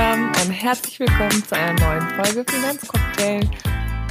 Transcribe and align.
Zusammen 0.00 0.28
und 0.28 0.50
herzlich 0.50 0.98
willkommen 0.98 1.44
zu 1.44 1.54
einer 1.54 1.78
neuen 1.78 2.08
Folge 2.24 2.50
Finanzcocktail. 2.50 3.46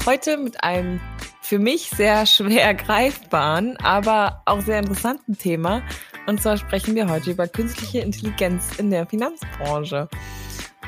Heute 0.05 0.37
mit 0.37 0.63
einem 0.63 0.99
für 1.41 1.57
mich 1.57 1.89
sehr 1.89 2.27
schwer 2.27 2.75
greifbaren, 2.75 3.75
aber 3.77 4.43
auch 4.45 4.61
sehr 4.61 4.77
interessanten 4.77 5.35
Thema. 5.35 5.81
Und 6.27 6.43
zwar 6.43 6.57
sprechen 6.57 6.93
wir 6.93 7.09
heute 7.09 7.31
über 7.31 7.47
künstliche 7.47 8.01
Intelligenz 8.01 8.77
in 8.77 8.91
der 8.91 9.07
Finanzbranche. 9.07 10.07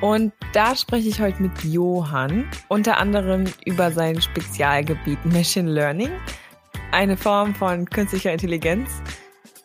Und 0.01 0.33
da 0.53 0.75
spreche 0.75 1.09
ich 1.09 1.19
heute 1.19 1.41
mit 1.41 1.63
Johann, 1.63 2.47
unter 2.67 2.97
anderem 2.97 3.45
über 3.65 3.91
sein 3.91 4.21
Spezialgebiet 4.21 5.25
Machine 5.25 5.71
Learning, 5.71 6.11
eine 6.91 7.17
Form 7.17 7.55
von 7.55 7.89
künstlicher 7.89 8.33
Intelligenz. 8.33 9.01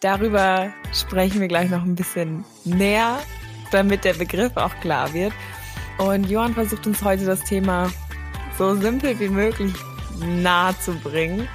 Darüber 0.00 0.72
sprechen 0.94 1.42
wir 1.42 1.48
gleich 1.48 1.68
noch 1.68 1.82
ein 1.82 1.94
bisschen 1.94 2.42
näher, 2.64 3.18
damit 3.70 4.04
der 4.04 4.14
Begriff 4.14 4.56
auch 4.56 4.74
klar 4.80 5.12
wird. 5.12 5.32
Und 5.98 6.28
Johann 6.28 6.54
versucht 6.54 6.86
uns 6.86 7.02
heute 7.02 7.24
das 7.24 7.40
Thema 7.44 7.90
so 8.58 8.74
simpel 8.74 9.18
wie 9.18 9.28
möglich 9.28 9.72
nahe 10.20 10.78
zu 10.80 10.94
bringen. 10.94 11.48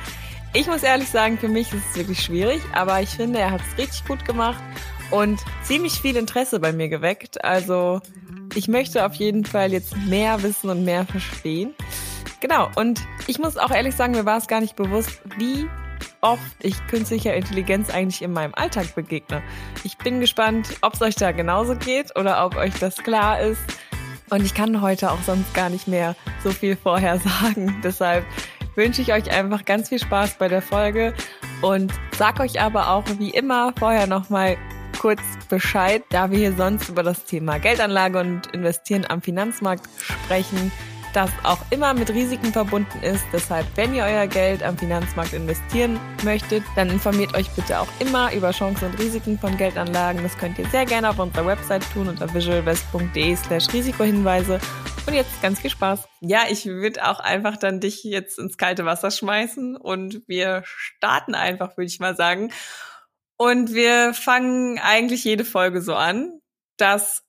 Ich 0.54 0.68
muss 0.68 0.84
ehrlich 0.84 1.10
sagen, 1.10 1.38
für 1.38 1.48
mich 1.48 1.72
ist 1.74 1.84
es 1.92 1.96
wirklich 1.96 2.22
schwierig, 2.22 2.62
aber 2.74 3.02
ich 3.02 3.10
finde, 3.10 3.40
er 3.40 3.52
hat 3.52 3.62
es 3.62 3.78
richtig 3.78 4.06
gut 4.06 4.26
gemacht 4.26 4.62
und 5.10 5.40
ziemlich 5.64 5.94
viel 5.94 6.18
Interesse 6.18 6.60
bei 6.60 6.74
mir 6.74 6.90
geweckt. 6.90 7.44
Also 7.44 8.02
ich 8.56 8.68
möchte 8.68 9.06
auf 9.06 9.14
jeden 9.16 9.46
Fall 9.46 9.72
jetzt 9.72 9.96
mehr 9.96 10.44
wissen 10.44 10.70
und 10.70 10.84
mehr 10.84 11.06
verstehen. 11.06 11.74
Genau, 12.42 12.70
und 12.76 13.02
ich 13.28 13.40
muss 13.40 13.58
auch 13.58 13.72
ehrlich 13.72 13.96
sagen, 13.96 14.14
mir 14.14 14.26
war 14.26 14.38
es 14.38 14.48
gar 14.48 14.62
nicht 14.62 14.76
bewusst, 14.76 15.22
wie 15.38 15.70
oft 16.22 16.42
ich 16.62 16.76
künstlicher 16.88 17.34
Intelligenz 17.34 17.90
eigentlich 17.90 18.22
in 18.22 18.32
meinem 18.32 18.54
Alltag 18.56 18.96
begegne. 18.96 19.42
Ich 19.84 19.98
bin 19.98 20.20
gespannt, 20.20 20.70
ob 20.82 20.94
es 20.94 21.02
euch 21.02 21.16
da 21.16 21.32
genauso 21.32 21.76
geht 21.76 22.18
oder 22.18 22.46
ob 22.46 22.56
euch 22.56 22.74
das 22.80 22.98
klar 22.98 23.40
ist. 23.42 23.62
Und 24.30 24.46
ich 24.46 24.54
kann 24.54 24.82
heute 24.82 25.12
auch 25.12 25.22
sonst 25.26 25.54
gar 25.54 25.70
nicht 25.70 25.88
mehr 25.88 26.16
so 26.44 26.52
viel 26.52 26.78
vorher 26.78 27.20
sagen. 27.42 27.82
Deshalb 27.84 28.26
wünsche 28.76 29.02
ich 29.02 29.12
euch 29.12 29.30
einfach 29.32 29.66
ganz 29.66 29.90
viel 29.90 30.00
Spaß 30.00 30.36
bei 30.38 30.48
der 30.48 30.62
Folge 30.62 31.14
und 31.62 31.92
sag 32.18 32.40
euch 32.40 32.62
aber 32.62 32.90
auch 32.92 33.04
wie 33.18 33.32
immer 33.32 33.74
vorher 33.78 34.08
nochmal 34.08 34.58
kurz 35.00 35.22
Bescheid, 35.50 36.04
da 36.10 36.32
wir 36.32 36.38
hier 36.38 36.54
sonst 36.54 36.88
über 36.88 37.04
das 37.04 37.26
Thema 37.26 37.58
Geldanlage 37.58 38.20
und 38.20 38.48
Investieren 38.48 39.06
am 39.10 39.22
Finanzmarkt 39.22 39.90
sprechen, 39.98 40.72
das 41.14 41.32
auch 41.44 41.60
immer 41.70 41.94
mit 41.94 42.10
Risiken 42.10 42.52
verbunden 42.52 43.02
ist. 43.04 43.24
Deshalb, 43.34 43.66
wenn 43.76 43.94
ihr 43.94 44.04
euer 44.04 44.28
Geld 44.28 44.64
am 44.64 44.78
Finanzmarkt 44.78 45.34
investieren 45.34 46.00
möchtet, 46.24 46.64
dann 46.76 46.90
informiert 46.90 47.36
euch 47.36 47.50
bitte 47.52 47.80
auch 47.80 47.88
immer 48.00 48.34
über 48.34 48.52
Chancen 48.52 48.90
und 48.90 49.00
Risiken 49.00 49.38
von 49.40 49.58
Geldanlagen. 49.58 50.24
Das 50.24 50.38
könnt 50.38 50.60
ihr 50.60 50.68
sehr 50.70 50.86
gerne 50.86 51.10
auf 51.10 51.20
unserer 51.20 51.46
Website 51.46 51.84
tun 51.94 52.08
unter 52.08 52.34
visualvest.de 52.34 53.36
slash 53.36 53.72
Risikohinweise. 53.74 54.60
Und 55.08 55.14
jetzt 55.14 55.42
ganz 55.42 55.60
viel 55.60 55.72
Spaß. 55.72 56.08
Ja, 56.22 56.44
ich 56.50 56.66
würde 56.66 57.08
auch 57.08 57.20
einfach 57.20 57.58
dann 57.58 57.80
dich 57.80 58.04
jetzt 58.04 58.38
ins 58.38 58.58
kalte 58.58 58.86
Wasser 58.86 59.10
schmeißen 59.10 59.76
und 59.76 60.22
wir 60.28 60.62
starten 60.66 61.34
einfach, 61.34 61.76
würde 61.76 61.88
ich 61.88 62.00
mal 62.00 62.16
sagen. 62.16 62.52
Und 63.38 63.74
wir 63.74 64.14
fangen 64.14 64.78
eigentlich 64.80 65.24
jede 65.24 65.44
Folge 65.44 65.82
so 65.82 65.96
an, 65.96 66.40
dass 66.78 67.24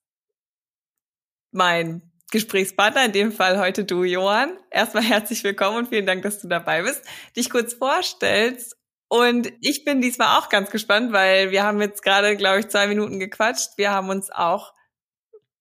mein 1.51 2.12
Gesprächspartner, 2.33 3.05
in 3.05 3.13
dem 3.13 3.31
Fall 3.31 3.61
heute 3.61 3.85
du, 3.85 4.05
Johann, 4.05 4.57
erstmal 4.71 5.05
herzlich 5.05 5.45
willkommen 5.45 5.77
und 5.77 5.89
vielen 5.91 6.07
Dank, 6.07 6.23
dass 6.23 6.41
du 6.41 6.49
dabei 6.49 6.83
bist, 6.83 7.03
dich 7.37 7.51
kurz 7.51 7.75
vorstellst. 7.75 8.75
Und 9.09 9.53
ich 9.61 9.85
bin 9.85 10.01
diesmal 10.01 10.39
auch 10.39 10.49
ganz 10.49 10.71
gespannt, 10.71 11.13
weil 11.13 11.51
wir 11.51 11.63
haben 11.63 11.79
jetzt 11.83 12.03
gerade, 12.03 12.35
glaube 12.39 12.61
ich, 12.61 12.69
zwei 12.69 12.87
Minuten 12.87 13.21
gequatscht. 13.21 13.73
Wir 13.77 13.91
haben 13.91 14.09
uns 14.09 14.31
auch 14.31 14.73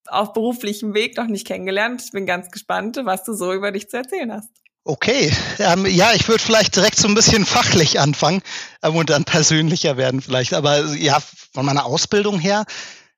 auf 0.07 0.31
beruflichem 0.31 0.93
Weg 0.93 1.17
noch 1.17 1.27
nicht 1.27 1.45
kennengelernt. 1.45 2.01
Ich 2.05 2.11
bin 2.11 2.25
ganz 2.25 2.49
gespannt, 2.51 2.97
was 3.03 3.25
du 3.25 3.33
so 3.33 3.51
über 3.51 3.73
dich 3.73 3.89
zu 3.89 3.97
erzählen 3.97 4.31
hast. 4.31 4.49
Okay, 4.85 5.31
ähm, 5.59 5.85
ja, 5.85 6.13
ich 6.13 6.29
würde 6.29 6.41
vielleicht 6.41 6.77
direkt 6.77 6.95
so 6.95 7.09
ein 7.09 7.15
bisschen 7.15 7.45
fachlich 7.45 7.99
anfangen 7.99 8.41
ähm, 8.81 8.95
und 8.95 9.09
dann 9.09 9.25
persönlicher 9.25 9.97
werden 9.97 10.21
vielleicht. 10.21 10.53
Aber 10.53 10.85
ja, 10.95 11.21
von 11.53 11.65
meiner 11.65 11.85
Ausbildung 11.85 12.39
her 12.39 12.63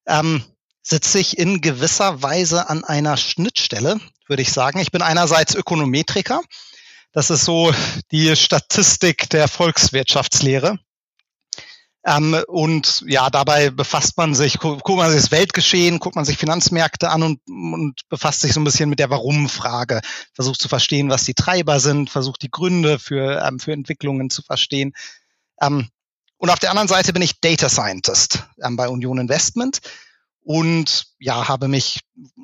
ähm, 0.08 0.44
sitze 0.84 1.18
ich 1.20 1.38
in 1.38 1.62
gewisser 1.62 2.22
Weise 2.22 2.70
an 2.70 2.84
einer 2.84 3.18
Schnittstelle, 3.18 4.00
würde 4.28 4.42
ich 4.42 4.52
sagen. 4.52 4.80
Ich 4.80 4.92
bin 4.92 5.02
einerseits 5.02 5.56
Ökonometriker. 5.56 6.42
Das 7.14 7.30
ist 7.30 7.46
so 7.46 7.74
die 8.12 8.36
Statistik 8.36 9.30
der 9.30 9.48
Volkswirtschaftslehre. 9.48 10.78
Ähm, 12.06 12.38
und 12.48 13.06
ja, 13.08 13.30
dabei 13.30 13.70
befasst 13.70 14.18
man 14.18 14.36
sich, 14.36 14.60
gu 14.60 14.78
guckt 14.78 14.98
man 14.98 15.10
sich 15.10 15.22
das 15.22 15.32
Weltgeschehen, 15.32 16.00
guckt 16.00 16.18
man 16.18 16.26
sich 16.26 16.38
Finanzmärkte 16.38 17.10
an 17.10 17.24
und, 17.24 17.40
und 17.48 18.02
befasst 18.10 18.42
sich 18.42 18.52
so 18.52 18.60
ein 18.60 18.66
bisschen 18.66 18.90
mit 18.90 19.00
der 19.00 19.10
Warum-Frage. 19.10 20.02
Versucht 20.34 20.62
zu 20.62 20.68
verstehen, 20.68 21.10
was 21.10 21.24
die 21.24 21.34
Treiber 21.34 21.80
sind, 21.80 22.10
versucht 22.10 22.42
die 22.42 22.52
Gründe 22.52 23.00
für, 23.00 23.42
ähm, 23.46 23.60
für 23.60 23.72
Entwicklungen 23.72 24.30
zu 24.30 24.42
verstehen. 24.42 24.94
Ähm, 25.62 25.88
und 26.38 26.50
auf 26.50 26.60
der 26.60 26.72
anderen 26.72 26.90
Seite 26.90 27.14
bin 27.14 27.22
ich 27.22 27.40
Data 27.40 27.70
Scientist 27.70 28.44
ähm, 28.62 28.76
bei 28.76 28.90
Union 28.90 29.18
Investment 29.18 29.80
und 30.44 31.06
ja, 31.20 31.48
habe 31.48 31.68
mich 31.68 32.02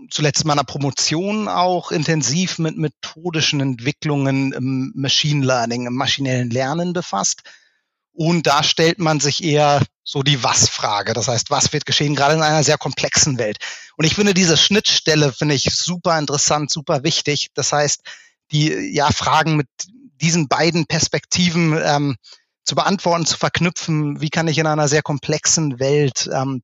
zuletzt 0.10 0.42
in 0.42 0.48
meiner 0.48 0.64
Promotion 0.64 1.48
auch 1.48 1.92
intensiv 1.92 2.58
mit 2.60 2.78
methodischen 2.78 3.60
Entwicklungen 3.60 4.54
im 4.54 4.92
Machine 4.96 5.46
Learning, 5.46 5.86
im 5.86 5.96
maschinellen 5.96 6.50
Lernen 6.50 6.94
befasst 6.94 7.44
und 8.22 8.48
da 8.48 8.64
stellt 8.64 9.00
man 9.00 9.22
sich 9.22 9.42
eher 9.42 9.82
so 10.04 10.24
die 10.24 10.44
Was-Frage. 10.44 11.14
Das 11.14 11.30
heißt, 11.30 11.52
was 11.52 11.72
wird 11.72 11.86
geschehen, 11.86 12.16
gerade 12.16 12.34
in 12.34 12.42
einer 12.42 12.64
sehr 12.64 12.78
komplexen 12.78 13.38
Welt. 13.38 13.60
Und 13.96 14.04
ich 14.04 14.14
finde 14.14 14.34
diese 14.34 14.58
Schnittstelle, 14.58 15.32
finde 15.32 15.56
ich 15.56 15.74
super 15.74 16.20
interessant, 16.20 16.70
super 16.70 17.04
wichtig. 17.04 17.48
Das 17.54 17.72
heißt, 17.72 18.02
die 18.52 18.74
ja 18.94 19.10
Fragen 19.12 19.56
mit 19.56 19.68
diesen 20.20 20.50
beiden 20.50 20.86
Perspektiven 20.86 21.80
ähm, 21.82 22.18
zu 22.66 22.76
beantworten, 22.76 23.26
zu 23.26 23.38
verknüpfen. 23.38 24.20
Wie 24.20 24.30
kann 24.30 24.50
ich 24.50 24.58
in 24.58 24.68
einer 24.68 24.90
sehr 24.90 25.02
komplexen 25.02 25.80
Welt 25.80 26.30
ähm, 26.34 26.62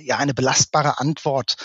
ja 0.00 0.16
eine 0.16 0.34
belastbare 0.34 0.98
Antwort 0.98 1.56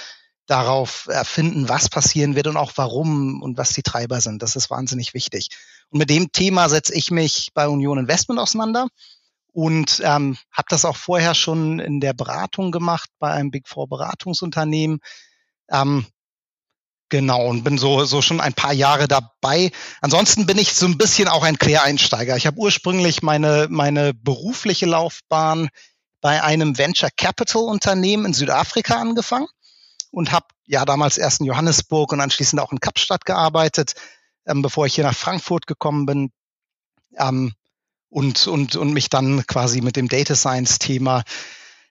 darauf 0.45 1.07
erfinden, 1.07 1.69
was 1.69 1.89
passieren 1.89 2.35
wird 2.35 2.47
und 2.47 2.57
auch 2.57 2.73
warum 2.75 3.41
und 3.41 3.57
was 3.57 3.69
die 3.69 3.83
Treiber 3.83 4.19
sind. 4.19 4.41
Das 4.41 4.55
ist 4.55 4.69
wahnsinnig 4.69 5.13
wichtig. 5.13 5.49
Und 5.89 5.99
mit 5.99 6.09
dem 6.09 6.31
Thema 6.31 6.67
setze 6.69 6.93
ich 6.93 7.11
mich 7.11 7.49
bei 7.53 7.67
Union 7.67 7.97
Investment 7.97 8.39
auseinander 8.39 8.87
und 9.53 10.01
ähm, 10.03 10.37
habe 10.51 10.67
das 10.69 10.83
auch 10.83 10.97
vorher 10.97 11.33
schon 11.35 11.79
in 11.79 11.99
der 11.99 12.13
Beratung 12.13 12.71
gemacht 12.71 13.09
bei 13.19 13.31
einem 13.31 13.51
Big 13.51 13.67
Four 13.67 13.87
Beratungsunternehmen. 13.87 14.99
Ähm, 15.69 16.05
Genau, 17.13 17.45
und 17.45 17.63
bin 17.63 17.77
so, 17.77 18.05
so 18.05 18.23
schon 18.23 18.41
ein 18.41 18.55
paar 18.55 18.73
Jahre 18.73 19.07
dabei. 19.07 19.71
Ansonsten 20.01 20.47
bin 20.47 20.57
ich 20.57 20.73
so 20.73 20.87
ein 20.87 20.97
bisschen 20.97 21.27
auch 21.27 21.43
ein 21.43 21.59
Quereinsteiger. 21.59 22.35
Ich 22.37 22.47
habe 22.47 22.57
ursprünglich 22.57 23.21
meine, 23.21 23.67
meine 23.69 24.15
berufliche 24.15 24.87
Laufbahn 24.87 25.69
bei 26.23 26.41
einem 26.41 26.77
Venture 26.77 27.09
Capital 27.15 27.63
Unternehmen 27.63 28.27
in 28.27 28.33
Südafrika 28.33 28.95
angefangen 28.95 29.47
und 30.09 30.31
habe 30.31 30.45
ja 30.65 30.85
damals 30.85 31.17
erst 31.17 31.41
in 31.41 31.47
Johannesburg 31.47 32.13
und 32.13 32.21
anschließend 32.21 32.61
auch 32.61 32.71
in 32.71 32.79
Kapstadt 32.79 33.25
gearbeitet, 33.25 33.93
ähm, 34.47 34.61
bevor 34.61 34.85
ich 34.85 34.95
hier 34.95 35.03
nach 35.03 35.15
Frankfurt 35.15 35.67
gekommen 35.67 36.05
bin 36.05 36.31
ähm, 37.17 37.51
und, 38.07 38.47
und, 38.47 38.77
und 38.77 38.93
mich 38.93 39.09
dann 39.09 39.45
quasi 39.47 39.81
mit 39.81 39.97
dem 39.97 40.07
Data 40.07 40.33
Science 40.33 40.79
Thema 40.79 41.23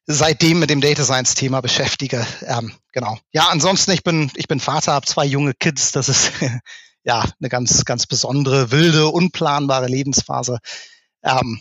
seitdem 0.06 0.59
mit 0.59 0.70
dem 0.70 0.81
Data 0.81 1.04
Science 1.04 1.34
Thema 1.34 1.60
beschäftige. 1.60 2.26
Ähm, 2.40 2.73
genau. 2.93 3.19
Ja, 3.32 3.49
ansonsten 3.50 3.90
ich 3.93 4.02
bin 4.02 4.32
ich 4.34 4.49
bin 4.49 4.61
Vater, 4.61 4.94
habe 4.94 5.06
zwei 5.06 5.26
junge 5.26 5.52
Kids. 5.52 5.93
Das 5.93 6.08
ist 6.08 6.32
ja 7.05 7.25
eine 7.38 7.49
ganz 7.50 7.84
ganz 7.84 8.06
besondere, 8.06 8.70
wilde, 8.70 9.08
unplanbare 9.08 9.88
Lebensphase. 9.88 10.58
Ähm, 11.23 11.61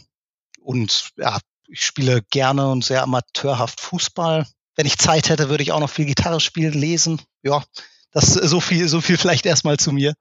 und 0.62 1.10
ja, 1.18 1.38
ich 1.72 1.86
spiele 1.86 2.22
gerne 2.30 2.70
und 2.70 2.84
sehr 2.84 3.04
amateurhaft 3.04 3.82
Fußball 3.82 4.46
wenn 4.76 4.86
ich 4.86 4.98
Zeit 4.98 5.30
hätte, 5.30 5.50
würde 5.50 5.64
ich 5.64 5.72
auch 5.72 5.80
noch 5.80 5.90
viel 5.90 6.06
Gitarre 6.06 6.40
spielen, 6.40 6.74
lesen. 6.74 7.22
Ja, 7.44 7.64
das 8.12 8.34
so 8.34 8.60
viel, 8.60 8.88
so 8.88 9.02
viel 9.02 9.18
vielleicht 9.18 9.46
erstmal 9.46 9.78
zu 9.78 9.92
mir. 9.92 10.14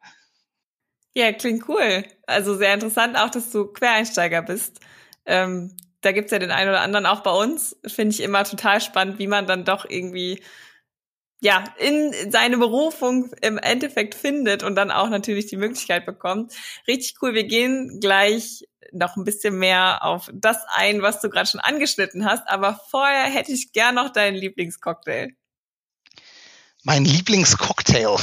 Ja, 1.14 1.32
klingt 1.32 1.68
cool. 1.68 2.04
Also 2.26 2.56
sehr 2.56 2.74
interessant 2.74 3.16
auch, 3.16 3.30
dass 3.30 3.50
du 3.50 3.66
Quereinsteiger 3.66 4.42
bist. 4.42 4.80
Ähm, 5.26 5.76
da 6.02 6.12
gibt's 6.12 6.30
ja 6.30 6.38
den 6.38 6.50
einen 6.50 6.70
oder 6.70 6.80
anderen 6.80 7.06
auch 7.06 7.20
bei 7.20 7.32
uns. 7.32 7.76
Finde 7.86 8.14
ich 8.14 8.22
immer 8.22 8.44
total 8.44 8.80
spannend, 8.80 9.18
wie 9.18 9.26
man 9.26 9.46
dann 9.46 9.64
doch 9.64 9.84
irgendwie 9.88 10.42
ja, 11.40 11.64
in 11.78 12.30
seine 12.30 12.58
Berufung 12.58 13.32
im 13.40 13.56
Endeffekt 13.56 14.14
findet 14.14 14.62
und 14.62 14.74
dann 14.74 14.90
auch 14.90 15.08
natürlich 15.08 15.46
die 15.46 15.56
Möglichkeit 15.56 16.04
bekommt. 16.04 16.52
Richtig 16.86 17.16
cool. 17.22 17.34
Wir 17.34 17.44
gehen 17.44 17.98
gleich 18.00 18.66
noch 18.92 19.16
ein 19.16 19.24
bisschen 19.24 19.58
mehr 19.58 20.04
auf 20.04 20.30
das 20.32 20.58
ein, 20.74 21.02
was 21.02 21.20
du 21.20 21.30
gerade 21.30 21.48
schon 21.48 21.60
angeschnitten 21.60 22.24
hast. 22.24 22.46
Aber 22.46 22.80
vorher 22.90 23.24
hätte 23.24 23.52
ich 23.52 23.72
gern 23.72 23.94
noch 23.94 24.12
deinen 24.12 24.36
Lieblingscocktail. 24.36 25.30
Mein 26.82 27.04
Lieblingscocktail. 27.04 28.16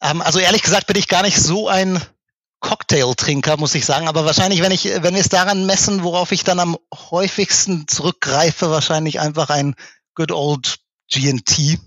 Ähm, 0.00 0.20
also 0.22 0.38
ehrlich 0.38 0.62
gesagt 0.62 0.86
bin 0.86 0.96
ich 0.96 1.08
gar 1.08 1.22
nicht 1.22 1.40
so 1.40 1.68
ein 1.68 2.00
Cocktailtrinker, 2.60 3.56
muss 3.56 3.74
ich 3.74 3.84
sagen. 3.84 4.08
Aber 4.08 4.24
wahrscheinlich, 4.24 4.62
wenn 4.62 4.72
ich, 4.72 4.84
wenn 4.84 5.14
wir 5.14 5.20
es 5.20 5.28
daran 5.28 5.66
messen, 5.66 6.02
worauf 6.02 6.32
ich 6.32 6.44
dann 6.44 6.60
am 6.60 6.76
häufigsten 7.10 7.86
zurückgreife, 7.88 8.70
wahrscheinlich 8.70 9.20
einfach 9.20 9.50
ein 9.50 9.74
Good 10.14 10.32
Old 10.32 10.78
GNT. 11.10 11.78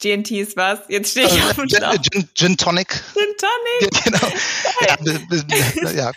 GNT 0.00 0.56
was? 0.56 0.80
Jetzt 0.88 1.12
stehe 1.12 1.26
ich 1.26 1.42
auf 1.42 1.54
dem 1.54 1.68
Gin, 1.68 1.82
Gin, 2.02 2.28
Gin 2.34 2.56
Tonic. 2.56 2.88
Gin 3.14 3.36
Tonic? 3.38 4.04
Genau. 4.04 4.32
Ja, 5.82 5.90
ja, 5.92 6.12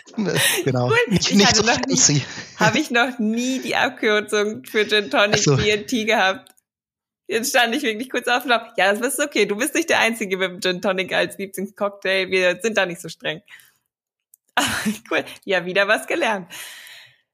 genau. 0.64 0.88
Cool. 0.88 0.96
Nicht, 1.08 1.30
Ich 1.30 1.36
nicht 1.36 1.56
so 1.56 1.62
fancy. 1.62 2.22
Habe 2.56 2.78
ich 2.78 2.90
noch 2.90 3.18
nie 3.18 3.60
die 3.60 3.74
Abkürzung 3.74 4.64
für 4.64 4.86
Gin 4.86 5.10
Tonic 5.10 5.38
so. 5.38 5.56
GNT 5.56 6.06
gehabt. 6.06 6.50
Jetzt 7.26 7.50
stand 7.50 7.74
ich 7.74 7.82
wirklich 7.82 8.10
kurz 8.10 8.28
auf 8.28 8.42
dem 8.42 8.50
Lauf. 8.50 8.62
Ja, 8.76 8.92
das 8.92 9.14
ist 9.14 9.20
okay. 9.20 9.46
Du 9.46 9.56
bist 9.56 9.74
nicht 9.74 9.88
der 9.88 10.00
Einzige 10.00 10.36
mit 10.36 10.50
dem 10.50 10.60
Gin 10.60 10.82
Tonic 10.82 11.12
als 11.14 11.38
Lieblingscocktail. 11.38 12.30
Wir 12.30 12.58
sind 12.60 12.76
da 12.76 12.84
nicht 12.86 13.00
so 13.00 13.08
streng. 13.08 13.40
Aber 14.54 14.66
cool. 15.10 15.24
Ja, 15.44 15.64
wieder 15.64 15.88
was 15.88 16.06
gelernt. 16.06 16.50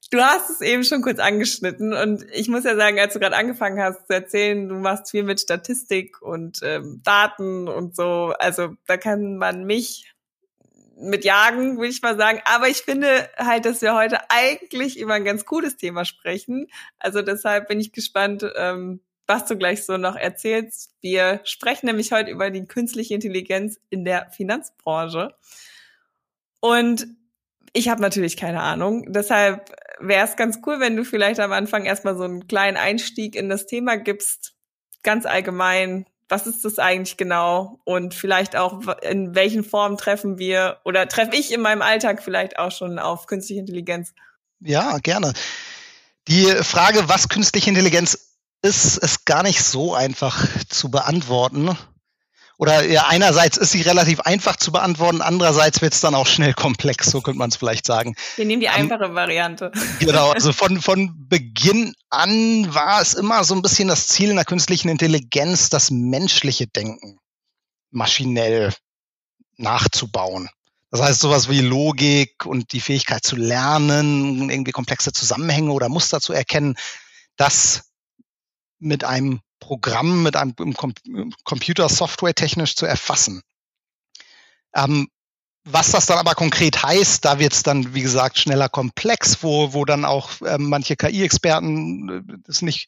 Du 0.09 0.21
hast 0.21 0.49
es 0.49 0.61
eben 0.61 0.85
schon 0.85 1.01
kurz 1.01 1.19
angeschnitten 1.19 1.93
und 1.93 2.23
ich 2.31 2.47
muss 2.47 2.63
ja 2.63 2.75
sagen, 2.77 2.97
als 2.99 3.13
du 3.13 3.19
gerade 3.19 3.35
angefangen 3.35 3.81
hast 3.81 4.07
zu 4.07 4.13
erzählen, 4.13 4.69
du 4.69 4.75
machst 4.75 5.11
viel 5.11 5.23
mit 5.23 5.41
Statistik 5.41 6.21
und 6.21 6.59
ähm, 6.63 7.01
Daten 7.03 7.67
und 7.67 7.95
so. 7.95 8.33
Also 8.39 8.75
da 8.85 8.95
kann 8.95 9.35
man 9.35 9.65
mich 9.65 10.13
mit 10.99 11.25
jagen, 11.25 11.77
würde 11.77 11.89
ich 11.89 12.01
mal 12.01 12.17
sagen. 12.17 12.41
Aber 12.45 12.69
ich 12.69 12.77
finde 12.77 13.29
halt, 13.37 13.65
dass 13.65 13.81
wir 13.81 13.95
heute 13.95 14.29
eigentlich 14.29 14.97
über 14.97 15.13
ein 15.13 15.25
ganz 15.25 15.45
cooles 15.45 15.75
Thema 15.75 16.05
sprechen. 16.05 16.67
Also 16.99 17.21
deshalb 17.21 17.67
bin 17.67 17.79
ich 17.79 17.91
gespannt, 17.91 18.45
ähm, 18.55 19.01
was 19.27 19.45
du 19.45 19.57
gleich 19.57 19.85
so 19.85 19.97
noch 19.97 20.15
erzählst. 20.15 20.95
Wir 21.01 21.41
sprechen 21.43 21.87
nämlich 21.87 22.13
heute 22.13 22.31
über 22.31 22.49
die 22.49 22.65
künstliche 22.65 23.13
Intelligenz 23.13 23.79
in 23.89 24.05
der 24.05 24.31
Finanzbranche. 24.31 25.35
Und 26.61 27.07
ich 27.73 27.89
habe 27.89 28.01
natürlich 28.01 28.37
keine 28.37 28.61
Ahnung. 28.61 29.11
Deshalb 29.11 29.75
wäre 29.99 30.25
es 30.25 30.35
ganz 30.35 30.59
cool, 30.65 30.79
wenn 30.79 30.95
du 30.95 31.03
vielleicht 31.03 31.39
am 31.39 31.51
Anfang 31.51 31.85
erstmal 31.85 32.17
so 32.17 32.23
einen 32.23 32.47
kleinen 32.47 32.77
Einstieg 32.77 33.35
in 33.35 33.49
das 33.49 33.65
Thema 33.65 33.97
gibst. 33.97 34.53
Ganz 35.03 35.25
allgemein. 35.25 36.05
Was 36.29 36.45
ist 36.45 36.65
das 36.65 36.77
eigentlich 36.77 37.15
genau? 37.15 37.79
Und 37.85 38.13
vielleicht 38.13 38.55
auch, 38.55 38.81
in 39.01 39.33
welchen 39.33 39.63
Formen 39.63 39.97
treffen 39.97 40.37
wir 40.37 40.79
oder 40.83 41.07
treffe 41.07 41.35
ich 41.35 41.53
in 41.53 41.61
meinem 41.61 41.81
Alltag 41.81 42.21
vielleicht 42.21 42.59
auch 42.59 42.71
schon 42.71 42.99
auf 42.99 43.27
künstliche 43.27 43.61
Intelligenz? 43.61 44.13
Ja, 44.59 44.97
gerne. 44.97 45.33
Die 46.27 46.45
Frage, 46.45 47.07
was 47.07 47.29
künstliche 47.29 47.69
Intelligenz 47.69 48.35
ist, 48.61 48.97
ist 48.97 49.25
gar 49.25 49.43
nicht 49.43 49.63
so 49.63 49.93
einfach 49.93 50.45
zu 50.67 50.91
beantworten. 50.91 51.77
Oder 52.59 52.85
ja, 52.85 53.05
einerseits 53.07 53.57
ist 53.57 53.71
sie 53.71 53.81
relativ 53.81 54.21
einfach 54.21 54.55
zu 54.55 54.71
beantworten, 54.71 55.21
andererseits 55.21 55.81
wird 55.81 55.93
es 55.93 56.01
dann 56.01 56.15
auch 56.15 56.25
schnell 56.25 56.53
komplex, 56.53 57.11
so 57.11 57.21
könnte 57.21 57.37
man 57.37 57.49
es 57.49 57.55
vielleicht 57.55 57.85
sagen. 57.85 58.15
Wir 58.35 58.45
nehmen 58.45 58.61
die 58.61 58.69
einfache 58.69 59.13
Variante. 59.13 59.71
Genau, 59.99 60.31
also 60.31 60.53
von, 60.53 60.81
von 60.81 61.27
Beginn 61.27 61.93
an 62.09 62.73
war 62.73 63.01
es 63.01 63.13
immer 63.13 63.43
so 63.43 63.53
ein 63.53 63.61
bisschen 63.61 63.87
das 63.87 64.07
Ziel 64.07 64.29
in 64.29 64.35
der 64.35 64.45
künstlichen 64.45 64.89
Intelligenz, 64.89 65.69
das 65.69 65.91
menschliche 65.91 66.67
Denken 66.67 67.19
maschinell 67.91 68.73
nachzubauen. 69.57 70.49
Das 70.89 71.01
heißt, 71.01 71.19
sowas 71.19 71.49
wie 71.49 71.61
Logik 71.61 72.45
und 72.45 72.71
die 72.71 72.79
Fähigkeit 72.79 73.23
zu 73.23 73.35
lernen, 73.35 74.49
irgendwie 74.49 74.71
komplexe 74.71 75.11
Zusammenhänge 75.11 75.71
oder 75.71 75.89
Muster 75.89 76.21
zu 76.21 76.33
erkennen, 76.33 76.75
das 77.35 77.91
mit 78.79 79.03
einem 79.03 79.41
Programm, 79.59 80.23
mit 80.23 80.35
einem 80.35 80.55
Com 80.55 80.93
Computer 81.43 81.89
Software 81.89 82.35
technisch 82.35 82.75
zu 82.75 82.85
erfassen. 82.85 83.41
Ähm, 84.75 85.07
was 85.69 85.91
das 85.91 86.05
dann 86.05 86.17
aber 86.17 86.33
konkret 86.33 86.81
heißt, 86.81 87.25
da 87.25 87.39
wird 87.39 87.53
es 87.53 87.63
dann, 87.63 87.93
wie 87.93 88.01
gesagt, 88.01 88.39
schneller 88.39 88.69
komplex, 88.69 89.39
wo, 89.41 89.73
wo 89.73 89.83
dann 89.83 90.05
auch 90.05 90.31
ähm, 90.45 90.69
manche 90.69 90.95
KI-Experten 90.95 92.41
es 92.47 92.61
nicht, 92.61 92.87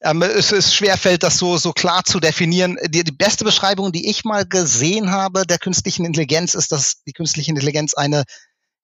ähm, 0.00 0.22
es 0.22 0.52
ist 0.52 0.74
schwerfällt, 0.74 1.22
das 1.22 1.36
so, 1.36 1.58
so 1.58 1.72
klar 1.72 2.04
zu 2.04 2.18
definieren. 2.18 2.78
Die, 2.86 3.04
die 3.04 3.12
beste 3.12 3.44
Beschreibung, 3.44 3.92
die 3.92 4.08
ich 4.08 4.24
mal 4.24 4.46
gesehen 4.46 5.10
habe 5.10 5.44
der 5.44 5.58
künstlichen 5.58 6.06
Intelligenz, 6.06 6.54
ist, 6.54 6.72
dass 6.72 7.02
die 7.02 7.12
künstliche 7.12 7.50
Intelligenz 7.50 7.92
eine 7.94 8.24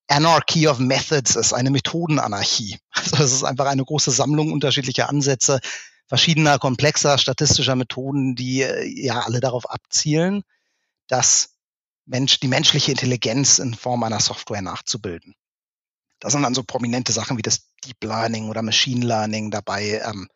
Anarchy 0.09 0.69
of 0.69 0.79
Methods 0.79 1.35
ist, 1.35 1.53
eine 1.53 1.71
Methodenanarchie. 1.71 2.79
Also 2.95 3.25
es 3.25 3.33
ist 3.33 3.45
einfach 3.45 3.67
eine 3.67 3.85
große 3.85 4.11
Sammlung 4.11 4.53
unterschiedlicher 4.53 5.09
Ansätze, 5.09 5.61
verschiedener 6.07 6.59
komplexer 6.59 7.19
statistischer 7.19 7.77
Methoden, 7.77 8.35
die 8.35 8.63
äh, 8.63 8.85
ja 8.85 9.21
alle 9.21 9.41
darauf 9.41 9.69
abzielen, 9.69 10.43
dass 11.07 11.57
Mensch, 12.07 12.41
die 12.41 12.49
menschliche 12.49 12.91
Intelligenz 12.91 13.59
in 13.59 13.75
Form 13.75 14.03
einer 14.03 14.21
Software 14.21 14.63
nachzubilden. 14.63 15.35
Da 16.21 16.31
sind 16.31 16.43
dann 16.43 16.55
so 16.55 16.63
prominente 16.63 17.13
Sachen 17.13 17.39
wie 17.39 17.43
das 17.43 17.69
Deep 17.85 18.03
Learning 18.03 18.49
oder 18.49 18.63
Machine 18.63 19.05
Learning 19.05 19.51
dabei, 19.51 20.03
ähm, 20.05 20.29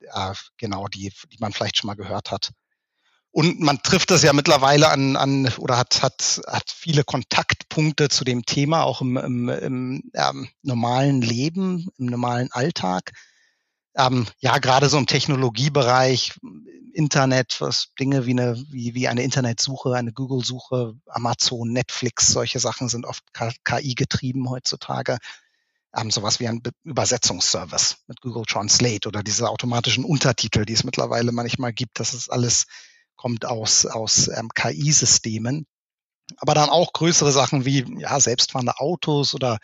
äh, 0.00 0.34
genau, 0.58 0.88
die, 0.88 1.12
die 1.32 1.38
man 1.40 1.52
vielleicht 1.52 1.78
schon 1.78 1.88
mal 1.88 1.96
gehört 1.96 2.30
hat. 2.30 2.52
Und 3.30 3.60
man 3.60 3.82
trifft 3.82 4.10
das 4.10 4.22
ja 4.22 4.32
mittlerweile 4.32 4.88
an, 4.88 5.16
an 5.16 5.52
oder 5.58 5.76
hat, 5.76 6.02
hat, 6.02 6.40
hat 6.46 6.70
viele 6.74 7.04
Kontaktpunkte 7.04 8.08
zu 8.08 8.24
dem 8.24 8.46
Thema, 8.46 8.84
auch 8.84 9.02
im, 9.02 9.18
im, 9.18 9.48
im 9.50 10.10
ähm, 10.14 10.48
normalen 10.62 11.20
Leben, 11.20 11.90
im 11.98 12.06
normalen 12.06 12.50
Alltag. 12.52 13.12
Ähm, 13.96 14.26
ja, 14.40 14.58
gerade 14.58 14.88
so 14.88 14.98
im 14.98 15.06
Technologiebereich, 15.06 16.34
Internet, 16.92 17.60
was 17.60 17.92
Dinge 17.98 18.26
wie 18.26 18.32
eine, 18.32 18.56
wie, 18.70 18.94
wie 18.94 19.08
eine 19.08 19.22
Internetsuche, 19.22 19.94
eine 19.94 20.12
Google-Suche, 20.12 20.94
Amazon, 21.06 21.72
Netflix, 21.72 22.28
solche 22.28 22.58
Sachen 22.58 22.88
sind 22.88 23.06
oft 23.06 23.22
KI 23.64 23.94
getrieben 23.94 24.48
heutzutage. 24.50 25.18
Ähm, 25.94 26.10
sowas 26.10 26.40
wie 26.40 26.48
ein 26.48 26.62
Be 26.62 26.72
Übersetzungsservice 26.84 27.98
mit 28.06 28.20
Google 28.20 28.44
Translate 28.44 29.08
oder 29.08 29.22
diese 29.22 29.48
automatischen 29.48 30.04
Untertitel, 30.04 30.64
die 30.64 30.74
es 30.74 30.84
mittlerweile 30.84 31.32
manchmal 31.32 31.72
gibt. 31.72 32.00
Das 32.00 32.12
ist 32.12 32.30
alles, 32.30 32.66
kommt 33.14 33.46
aus, 33.46 33.86
aus 33.86 34.28
ähm, 34.28 34.50
KI-Systemen. 34.54 35.66
Aber 36.38 36.54
dann 36.54 36.68
auch 36.68 36.92
größere 36.92 37.32
Sachen 37.32 37.64
wie 37.64 37.84
ja, 37.98 38.18
selbstfahrende 38.20 38.78
Autos 38.78 39.34
oder 39.34 39.58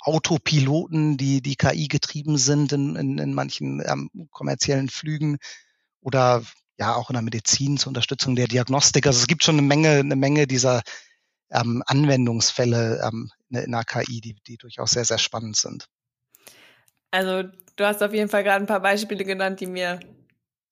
Autopiloten, 0.00 1.16
die, 1.16 1.42
die 1.42 1.56
KI 1.56 1.88
getrieben 1.88 2.38
sind 2.38 2.72
in, 2.72 2.96
in, 2.96 3.18
in 3.18 3.34
manchen 3.34 3.82
ähm, 3.86 4.10
kommerziellen 4.30 4.88
Flügen 4.88 5.38
oder 6.00 6.42
ja 6.78 6.94
auch 6.94 7.10
in 7.10 7.14
der 7.14 7.22
Medizin 7.22 7.76
zur 7.76 7.88
Unterstützung 7.88 8.34
der 8.34 8.48
Diagnostik. 8.48 9.06
Also 9.06 9.20
es 9.20 9.26
gibt 9.26 9.44
schon 9.44 9.56
eine 9.56 9.66
Menge, 9.66 9.90
eine 9.98 10.16
Menge 10.16 10.46
dieser 10.46 10.82
ähm, 11.50 11.82
Anwendungsfälle 11.86 13.02
ähm, 13.04 13.30
in 13.50 13.72
der 13.72 13.84
KI, 13.84 14.20
die, 14.20 14.36
die 14.46 14.56
durchaus 14.56 14.92
sehr, 14.92 15.04
sehr 15.04 15.18
spannend 15.18 15.56
sind. 15.56 15.86
Also 17.10 17.48
du 17.76 17.84
hast 17.84 18.02
auf 18.02 18.14
jeden 18.14 18.30
Fall 18.30 18.44
gerade 18.44 18.64
ein 18.64 18.68
paar 18.68 18.80
Beispiele 18.80 19.24
genannt, 19.24 19.60
die 19.60 19.66
mir 19.66 20.00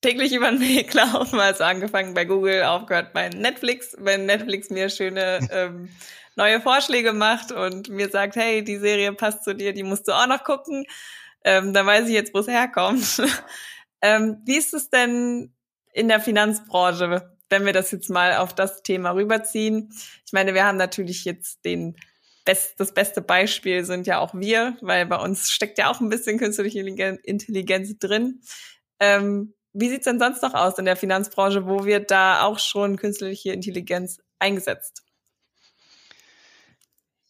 täglich 0.00 0.32
über 0.32 0.50
den 0.50 0.60
Weg 0.60 0.94
laufen. 0.94 1.40
Also 1.40 1.64
angefangen 1.64 2.14
bei 2.14 2.24
Google, 2.24 2.62
aufgehört 2.62 3.12
bei 3.12 3.28
Netflix, 3.28 3.96
wenn 3.98 4.26
Netflix 4.26 4.70
mir 4.70 4.88
schöne 4.88 5.40
ähm, 5.50 5.88
neue 6.38 6.60
Vorschläge 6.60 7.12
macht 7.12 7.52
und 7.52 7.88
mir 7.88 8.08
sagt, 8.08 8.36
hey, 8.36 8.64
die 8.64 8.78
Serie 8.78 9.12
passt 9.12 9.44
zu 9.44 9.54
dir, 9.54 9.72
die 9.72 9.82
musst 9.82 10.08
du 10.08 10.12
auch 10.12 10.28
noch 10.28 10.44
gucken. 10.44 10.86
Ähm, 11.44 11.74
dann 11.74 11.84
weiß 11.84 12.06
ich 12.06 12.14
jetzt, 12.14 12.32
wo 12.32 12.38
es 12.38 12.48
herkommt. 12.48 13.20
ähm, 14.02 14.40
wie 14.46 14.56
ist 14.56 14.72
es 14.72 14.88
denn 14.88 15.52
in 15.92 16.08
der 16.08 16.20
Finanzbranche, 16.20 17.34
wenn 17.50 17.66
wir 17.66 17.72
das 17.72 17.90
jetzt 17.90 18.08
mal 18.08 18.36
auf 18.36 18.54
das 18.54 18.82
Thema 18.82 19.10
rüberziehen? 19.10 19.90
Ich 20.24 20.32
meine, 20.32 20.54
wir 20.54 20.64
haben 20.64 20.78
natürlich 20.78 21.24
jetzt 21.24 21.64
den 21.64 21.96
Best, 22.44 22.80
das 22.80 22.94
beste 22.94 23.20
Beispiel 23.20 23.84
sind 23.84 24.06
ja 24.06 24.20
auch 24.20 24.32
wir, 24.32 24.76
weil 24.80 25.06
bei 25.06 25.16
uns 25.16 25.50
steckt 25.50 25.76
ja 25.76 25.90
auch 25.90 26.00
ein 26.00 26.08
bisschen 26.08 26.38
künstliche 26.38 26.80
Intelligenz 26.80 27.98
drin. 27.98 28.40
Ähm, 29.00 29.54
wie 29.72 29.88
sieht's 29.90 30.04
denn 30.04 30.18
sonst 30.18 30.42
noch 30.42 30.54
aus 30.54 30.78
in 30.78 30.84
der 30.84 30.96
Finanzbranche, 30.96 31.66
wo 31.66 31.84
wird 31.84 32.10
da 32.10 32.42
auch 32.42 32.58
schon 32.58 32.96
künstliche 32.96 33.52
Intelligenz 33.52 34.18
eingesetzt? 34.38 35.02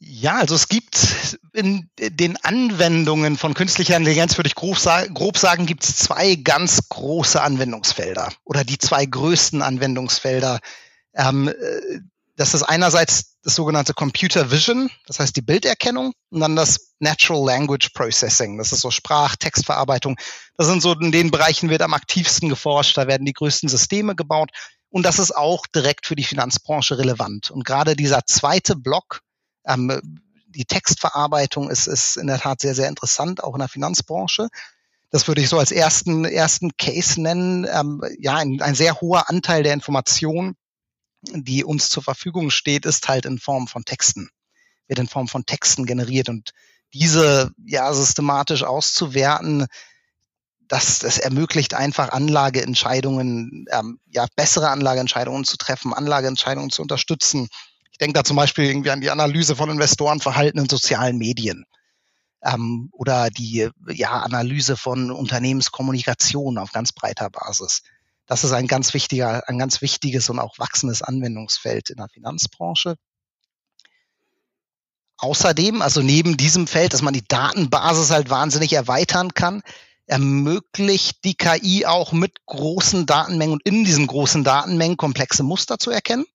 Ja, 0.01 0.37
also 0.37 0.55
es 0.55 0.69
gibt 0.69 1.39
in 1.53 1.91
den 1.99 2.37
Anwendungen 2.45 3.37
von 3.37 3.55
künstlicher 3.55 3.97
Intelligenz, 3.97 4.37
würde 4.39 4.47
ich 4.47 4.55
grob, 4.55 4.79
sagen, 4.79 5.13
grob 5.13 5.37
sagen, 5.37 5.67
gibt 5.67 5.83
es 5.83 5.97
zwei 5.97 6.37
ganz 6.37 6.89
große 6.89 7.43
Anwendungsfelder 7.43 8.33
oder 8.45 8.63
die 8.63 8.79
zwei 8.79 9.07
größten 9.07 9.61
Anwendungsfelder. 9.61 10.61
Ähm, 11.15 11.53
das 12.37 12.55
ist 12.55 12.63
einerseits 12.63 13.41
das 13.43 13.57
sogenannte 13.57 13.93
Computer 13.93 14.53
Vision, 14.53 14.89
das 15.07 15.19
heißt 15.19 15.35
die 15.35 15.43
Bilderkennung, 15.43 16.13
und 16.31 16.41
dann 16.41 16.55
das 16.55 16.93
Natural 17.01 17.45
Language 17.45 17.89
Processing, 17.95 18.57
das 18.59 18.73
ist 18.73 18.83
so 18.83 18.93
Sprach-, 18.93 19.37
Textverarbeitung. 19.37 20.17
Das 20.57 20.69
sind 20.69 20.81
so 20.81 20.93
in 20.93 21.11
den 21.11 21.33
Bereichen 21.33 21.71
wird 21.71 21.83
am 21.83 21.95
aktivsten 21.95 22.49
geforscht, 22.49 22.97
da 22.97 23.09
werden 23.09 23.25
die 23.25 23.33
größten 23.33 23.69
Systeme 23.69 24.15
gebaut 24.15 24.51
und 24.91 25.03
das 25.03 25.19
ist 25.19 25.33
auch 25.37 25.67
direkt 25.67 26.07
für 26.07 26.15
die 26.15 26.25
Finanzbranche 26.25 26.99
relevant. 26.99 27.51
Und 27.51 27.65
gerade 27.65 27.97
dieser 27.97 28.25
zweite 28.25 28.77
Block, 28.77 29.23
ähm, 29.69 30.01
die 30.49 30.65
Textverarbeitung 30.65 31.71
ist, 31.71 31.87
ist 31.87 32.17
in 32.17 32.27
der 32.27 32.39
Tat 32.39 32.61
sehr, 32.61 32.75
sehr 32.75 32.89
interessant, 32.89 33.45
auch 33.45 33.55
in 33.55 33.61
der 33.61 33.69
Finanzbranche. 33.69 34.49
Das 35.11 35.29
würde 35.29 35.41
ich 35.41 35.49
so 35.49 35.59
als 35.59 35.71
ersten, 35.71 36.25
ersten 36.25 36.77
Case 36.77 37.21
nennen. 37.21 37.67
Ähm, 37.71 38.03
ja, 38.19 38.37
ein, 38.37 38.61
ein 38.61 38.75
sehr 38.75 39.01
hoher 39.01 39.31
Anteil 39.31 39.63
der 39.63 39.75
Informationen, 39.75 40.57
die 41.23 41.65
uns 41.65 41.89
zur 41.89 42.03
Verfügung 42.03 42.51
steht, 42.51 42.87
ist 42.87 43.09
halt 43.09 43.27
in 43.27 43.39
Form 43.39 43.69
von 43.69 43.85
Texten, 43.85 44.31
wird 44.87 44.99
in 44.99 45.09
Form 45.09 45.29
von 45.29 45.47
Texten 45.47 45.87
generiert 45.87 46.29
und 46.29 46.53
diese 46.93 47.53
ja 47.65 47.93
systematisch 47.93 48.63
auszuwerten, 48.63 49.67
das, 50.69 50.99
das 50.99 51.19
ermöglicht 51.19 51.75
einfach 51.75 52.11
Anlageentscheidungen, 52.11 53.67
ähm, 53.71 53.99
ja, 54.07 54.27
bessere 54.37 54.69
Anlageentscheidungen 54.69 55.45
zu 55.45 55.57
treffen, 55.57 55.95
Anlageentscheidungen 55.95 56.71
zu 56.71 56.83
unterstützen. 56.83 57.49
Ich 57.99 58.05
denke 58.07 58.17
da 58.17 58.23
zum 58.23 58.37
Beispiel 58.37 58.67
irgendwie 58.67 58.93
an 58.93 59.01
die 59.01 59.11
Analyse 59.11 59.57
von 59.57 59.71
Investorenverhalten 59.71 60.61
in 60.61 60.69
sozialen 60.69 61.19
Medien 61.19 61.65
ähm, 62.45 62.91
oder 62.93 63.29
die 63.29 63.69
ja, 63.89 64.21
Analyse 64.21 64.77
von 64.77 65.11
Unternehmenskommunikation 65.11 66.59
auf 66.59 66.71
ganz 66.71 66.93
breiter 66.93 67.29
Basis. 67.29 67.83
Das 68.27 68.45
ist 68.45 68.53
ein 68.53 68.69
ganz 68.69 68.95
wichtiger, 68.95 69.49
ein 69.49 69.59
ganz 69.59 69.83
wichtiges 69.83 70.31
und 70.31 70.39
auch 70.39 70.61
wachsendes 70.61 71.03
Anwendungsfeld 71.03 71.91
in 71.91 71.97
der 71.97 72.09
Finanzbranche. 72.09 72.95
Außerdem, 75.17 75.83
also 75.83 76.01
neben 76.01 76.37
diesem 76.37 76.69
Feld, 76.69 76.93
dass 76.93 77.03
man 77.03 77.15
die 77.15 77.27
Datenbasis 77.27 78.13
halt 78.13 78.31
wahnsinnig 78.31 78.75
erweitern 78.75 79.35
kann, 79.35 79.63
ermöglicht 80.07 81.25
die 81.25 81.35
KI 81.35 81.85
auch 81.85 82.13
mit 82.13 82.47
großen 82.47 83.07
Datenmengen 83.07 83.55
und 83.55 83.67
in 83.67 83.85
diesen 83.85 84.07
großen 84.07 84.45
Datenmengen 84.45 84.97
komplexe 84.97 85.43
Muster 85.43 85.81
zu 85.81 85.91
erkennen. 85.91 86.27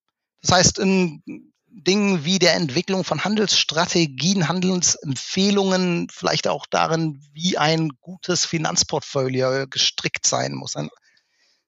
Das 0.42 0.52
heißt, 0.52 0.78
in 0.78 1.53
Dingen 1.76 2.24
wie 2.24 2.38
der 2.38 2.54
Entwicklung 2.54 3.02
von 3.02 3.24
Handelsstrategien, 3.24 4.48
Handelsempfehlungen, 4.48 6.08
vielleicht 6.10 6.46
auch 6.46 6.66
darin, 6.66 7.20
wie 7.32 7.58
ein 7.58 7.90
gutes 8.00 8.44
Finanzportfolio 8.44 9.66
gestrickt 9.68 10.26
sein 10.26 10.54
muss, 10.54 10.76
ein 10.76 10.88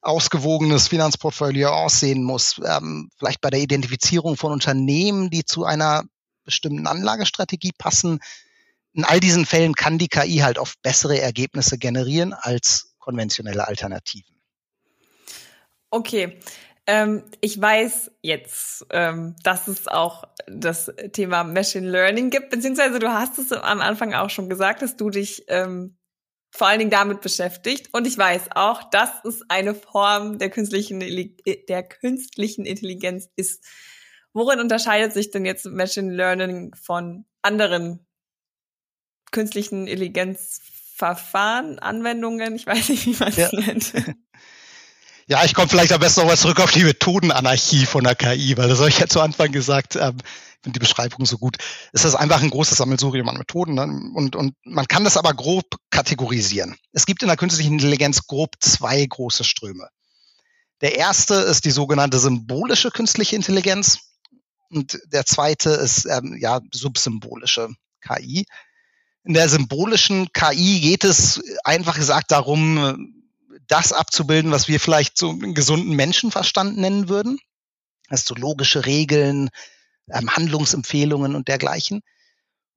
ausgewogenes 0.01 0.87
Finanzportfolio 0.87 1.71
aussehen 1.71 2.23
muss, 2.23 2.61
ähm, 2.65 3.11
vielleicht 3.19 3.41
bei 3.41 3.51
der 3.51 3.61
Identifizierung 3.61 4.37
von 4.37 4.53
Unternehmen, 4.53 5.31
die 5.31 5.45
zu 5.45 5.65
einer 5.65 6.05
bestimmten 6.45 6.87
Anlagestrategie 6.87 7.73
passen. 7.77 8.21
In 8.93 9.05
all 9.05 9.19
diesen 9.19 9.45
Fällen 9.45 9.75
kann 9.75 9.99
die 9.99 10.09
KI 10.09 10.39
halt 10.39 10.59
oft 10.59 10.81
bessere 10.83 11.21
Ergebnisse 11.21 11.79
generieren 11.79 12.33
als 12.33 12.95
konventionelle 12.99 13.67
Alternativen. 13.67 14.37
Okay, 15.91 16.39
ähm, 16.87 17.25
ich 17.41 17.61
weiß 17.61 18.13
jetzt, 18.23 18.87
ähm, 18.91 19.35
dass 19.43 19.67
es 19.69 19.89
auch 19.89 20.25
das 20.47 20.93
Thema 21.13 21.43
Machine 21.45 21.91
Learning 21.91 22.31
gibt, 22.31 22.51
beziehungsweise 22.51 22.99
du 22.99 23.13
hast 23.13 23.39
es 23.39 23.53
am 23.53 23.81
Anfang 23.81 24.15
auch 24.15 24.31
schon 24.31 24.49
gesagt, 24.49 24.83
dass 24.83 24.97
du 24.97 25.11
dich 25.11 25.45
ähm, 25.49 25.97
vor 26.51 26.69
allen 26.69 26.79
Dingen 26.79 26.91
damit 26.91 27.21
beschäftigt. 27.21 27.89
Und 27.93 28.07
ich 28.07 28.17
weiß 28.17 28.53
auch, 28.55 28.89
dass 28.91 29.11
es 29.25 29.43
eine 29.49 29.75
Form 29.75 30.39
der 30.39 30.49
künstlichen, 30.51 31.01
der 31.69 31.83
künstlichen 31.83 32.65
Intelligenz 32.65 33.29
ist. 33.37 33.65
Worin 34.33 34.61
unterscheidet 34.61 35.13
sich 35.13 35.31
denn 35.31 35.45
jetzt 35.45 35.67
Machine 35.67 36.15
Learning 36.15 36.75
von 36.75 37.27
anderen 37.43 38.07
künstlichen 39.33 39.87
Intelligenzverfahren, 39.87 41.79
Anwendungen? 41.79 42.55
Ich 42.55 42.67
weiß 42.67 42.89
nicht, 42.91 43.07
wie 43.07 43.17
man 43.19 43.29
es 43.29 43.37
ja. 43.37 43.49
nennt. 43.53 43.93
Ja, 45.29 45.45
ich 45.45 45.55
komme 45.55 45.69
vielleicht 45.69 45.93
am 45.93 45.99
besten 45.99 46.21
nochmal 46.21 46.37
zurück 46.37 46.61
auf 46.61 46.71
die 46.71 46.85
Methodenanarchie 46.85 47.85
von 47.85 48.05
der 48.05 48.15
KI, 48.15 48.57
weil 48.57 48.69
das 48.69 48.79
habe 48.79 48.91
ich 48.91 49.01
ja 49.01 49.09
zu 49.09 49.21
Anfang 49.21 49.51
gesagt, 49.51 49.97
ähm, 49.97 50.19
finde 50.63 50.79
die 50.79 50.87
Beschreibung 50.87 51.27
so 51.27 51.37
gut. 51.37 51.57
Es 51.93 52.05
ist 52.05 52.15
einfach 52.15 52.41
ein 52.41 52.51
großes 52.51 52.79
Sammelsurium 52.79 53.29
an 53.29 53.37
Methoden 53.37 53.75
ne? 53.75 53.83
und, 54.15 54.37
und 54.37 54.55
man 54.63 54.87
kann 54.87 55.03
das 55.03 55.17
aber 55.17 55.35
grob 55.35 55.65
kategorisieren. 55.91 56.77
Es 56.93 57.07
gibt 57.07 57.23
in 57.23 57.29
der 57.29 57.37
künstlichen 57.37 57.73
Intelligenz 57.73 58.29
grob 58.29 58.55
zwei 58.61 59.05
große 59.05 59.43
Ströme. 59.43 59.89
Der 60.81 60.97
erste 60.97 61.35
ist 61.35 61.65
die 61.65 61.73
sogenannte 61.73 62.21
symbolische 62.21 62.93
künstliche 62.93 63.35
Intelligenz 63.35 63.99
und 64.71 64.97
der 65.07 65.27
zweite 65.27 65.71
ist 65.71 66.05
ähm, 66.05 66.37
ja 66.39 66.61
subsymbolische 66.73 67.69
KI. 68.01 68.45
In 69.25 69.35
der 69.35 69.49
symbolischen 69.49 70.29
KI 70.33 70.79
geht 70.81 71.03
es 71.03 71.43
einfach 71.65 71.97
gesagt 71.97 72.31
darum, 72.31 73.16
das 73.69 73.93
abzubilden, 73.93 74.51
was 74.51 74.69
wir 74.69 74.81
vielleicht 74.81 75.19
so 75.19 75.31
einen 75.31 75.55
gesunden 75.55 75.95
Menschenverstand 75.95 76.77
nennen 76.77 77.09
würden. 77.09 77.39
Also 78.09 78.35
logische 78.35 78.87
Regeln, 78.87 79.51
ähm, 80.11 80.31
Handlungsempfehlungen 80.31 81.35
und 81.35 81.49
dergleichen. 81.49 82.03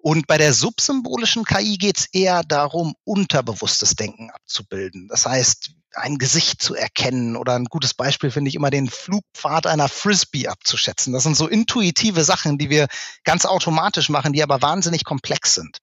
Und 0.02 0.28
bei 0.28 0.38
der 0.38 0.54
subsymbolischen 0.54 1.44
KI 1.44 1.78
geht 1.78 2.00
es 2.00 2.06
eher 2.14 2.44
darum, 2.44 2.96
unterbewusstes 3.04 3.96
Denken 3.96 4.32
abzubilden. 4.32 5.10
Das 5.10 5.26
heißt, 5.26 5.72
ein 5.94 6.18
Gesicht 6.18 6.62
zu 6.62 6.74
erkennen 6.74 7.36
oder 7.36 7.56
ein 7.56 7.66
gutes 7.66 7.94
Beispiel 7.94 8.32
finde 8.32 8.50
ich 8.50 8.56
immer 8.56 8.70
den 8.70 8.90
Flugpfad 8.90 9.68
einer 9.68 9.90
Frisbee 9.90 10.48
abzuschätzen. 10.48 11.12
Das 11.12 11.24
sind 11.24 11.36
so 11.36 11.48
intuitive 11.48 12.24
Sachen, 12.24 12.58
die 12.58 12.70
wir 12.70 12.88
ganz 13.26 13.46
automatisch 13.46 14.08
machen, 14.10 14.32
die 14.32 14.42
aber 14.42 14.62
wahnsinnig 14.62 15.04
komplex 15.04 15.56
sind. 15.56 15.80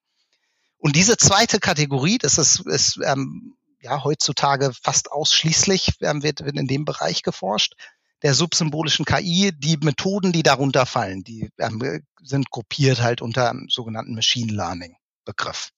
Und 0.78 0.96
diese 0.96 1.16
zweite 1.16 1.58
Kategorie, 1.58 2.18
das 2.18 2.38
ist, 2.38 2.60
ist 2.60 2.98
ähm, 3.04 3.54
ja 3.87 4.05
heutzutage 4.05 4.73
fast 4.83 5.11
ausschließlich 5.11 5.95
ähm, 6.02 6.23
wird, 6.23 6.45
wird 6.45 6.59
in 6.59 6.66
dem 6.66 6.85
Bereich 6.85 7.23
geforscht 7.23 7.75
der 8.23 8.35
subsymbolischen 8.35 9.05
KI. 9.05 9.52
Die 9.57 9.76
Methoden, 9.78 10.33
die 10.33 10.43
darunter 10.43 10.87
fallen, 10.87 11.23
die 11.23 11.50
ähm, 11.59 12.02
sind 12.23 12.50
gruppiert 12.50 13.00
halt 13.00 13.23
unter 13.23 13.50
einem 13.50 13.69
sogenannten 13.69 14.14
Machine 14.14 14.52
Learning 14.52 14.97
Begriff. 15.25 15.71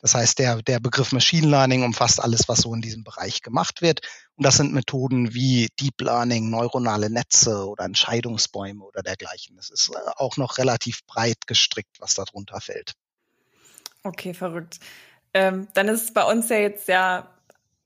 Das 0.00 0.16
heißt, 0.16 0.40
der, 0.40 0.62
der 0.62 0.80
Begriff 0.80 1.12
Machine 1.12 1.46
Learning 1.46 1.84
umfasst 1.84 2.20
alles, 2.20 2.48
was 2.48 2.62
so 2.62 2.74
in 2.74 2.82
diesem 2.82 3.04
Bereich 3.04 3.40
gemacht 3.40 3.82
wird. 3.82 4.00
Und 4.34 4.44
das 4.44 4.56
sind 4.56 4.72
Methoden 4.72 5.32
wie 5.32 5.68
Deep 5.78 6.00
Learning, 6.00 6.50
neuronale 6.50 7.08
Netze 7.08 7.68
oder 7.68 7.84
Entscheidungsbäume 7.84 8.84
oder 8.84 9.02
dergleichen. 9.02 9.56
Das 9.56 9.70
ist 9.70 9.90
äh, 9.94 10.10
auch 10.16 10.36
noch 10.36 10.58
relativ 10.58 11.06
breit 11.06 11.46
gestrickt, 11.46 12.00
was 12.00 12.14
darunter 12.14 12.60
fällt. 12.60 12.94
Okay, 14.02 14.34
verrückt. 14.34 14.80
Ähm, 15.34 15.68
dann 15.74 15.88
ist 15.88 16.02
es 16.02 16.12
bei 16.12 16.24
uns 16.24 16.48
ja 16.48 16.56
jetzt 16.58 16.88
ja, 16.88 17.31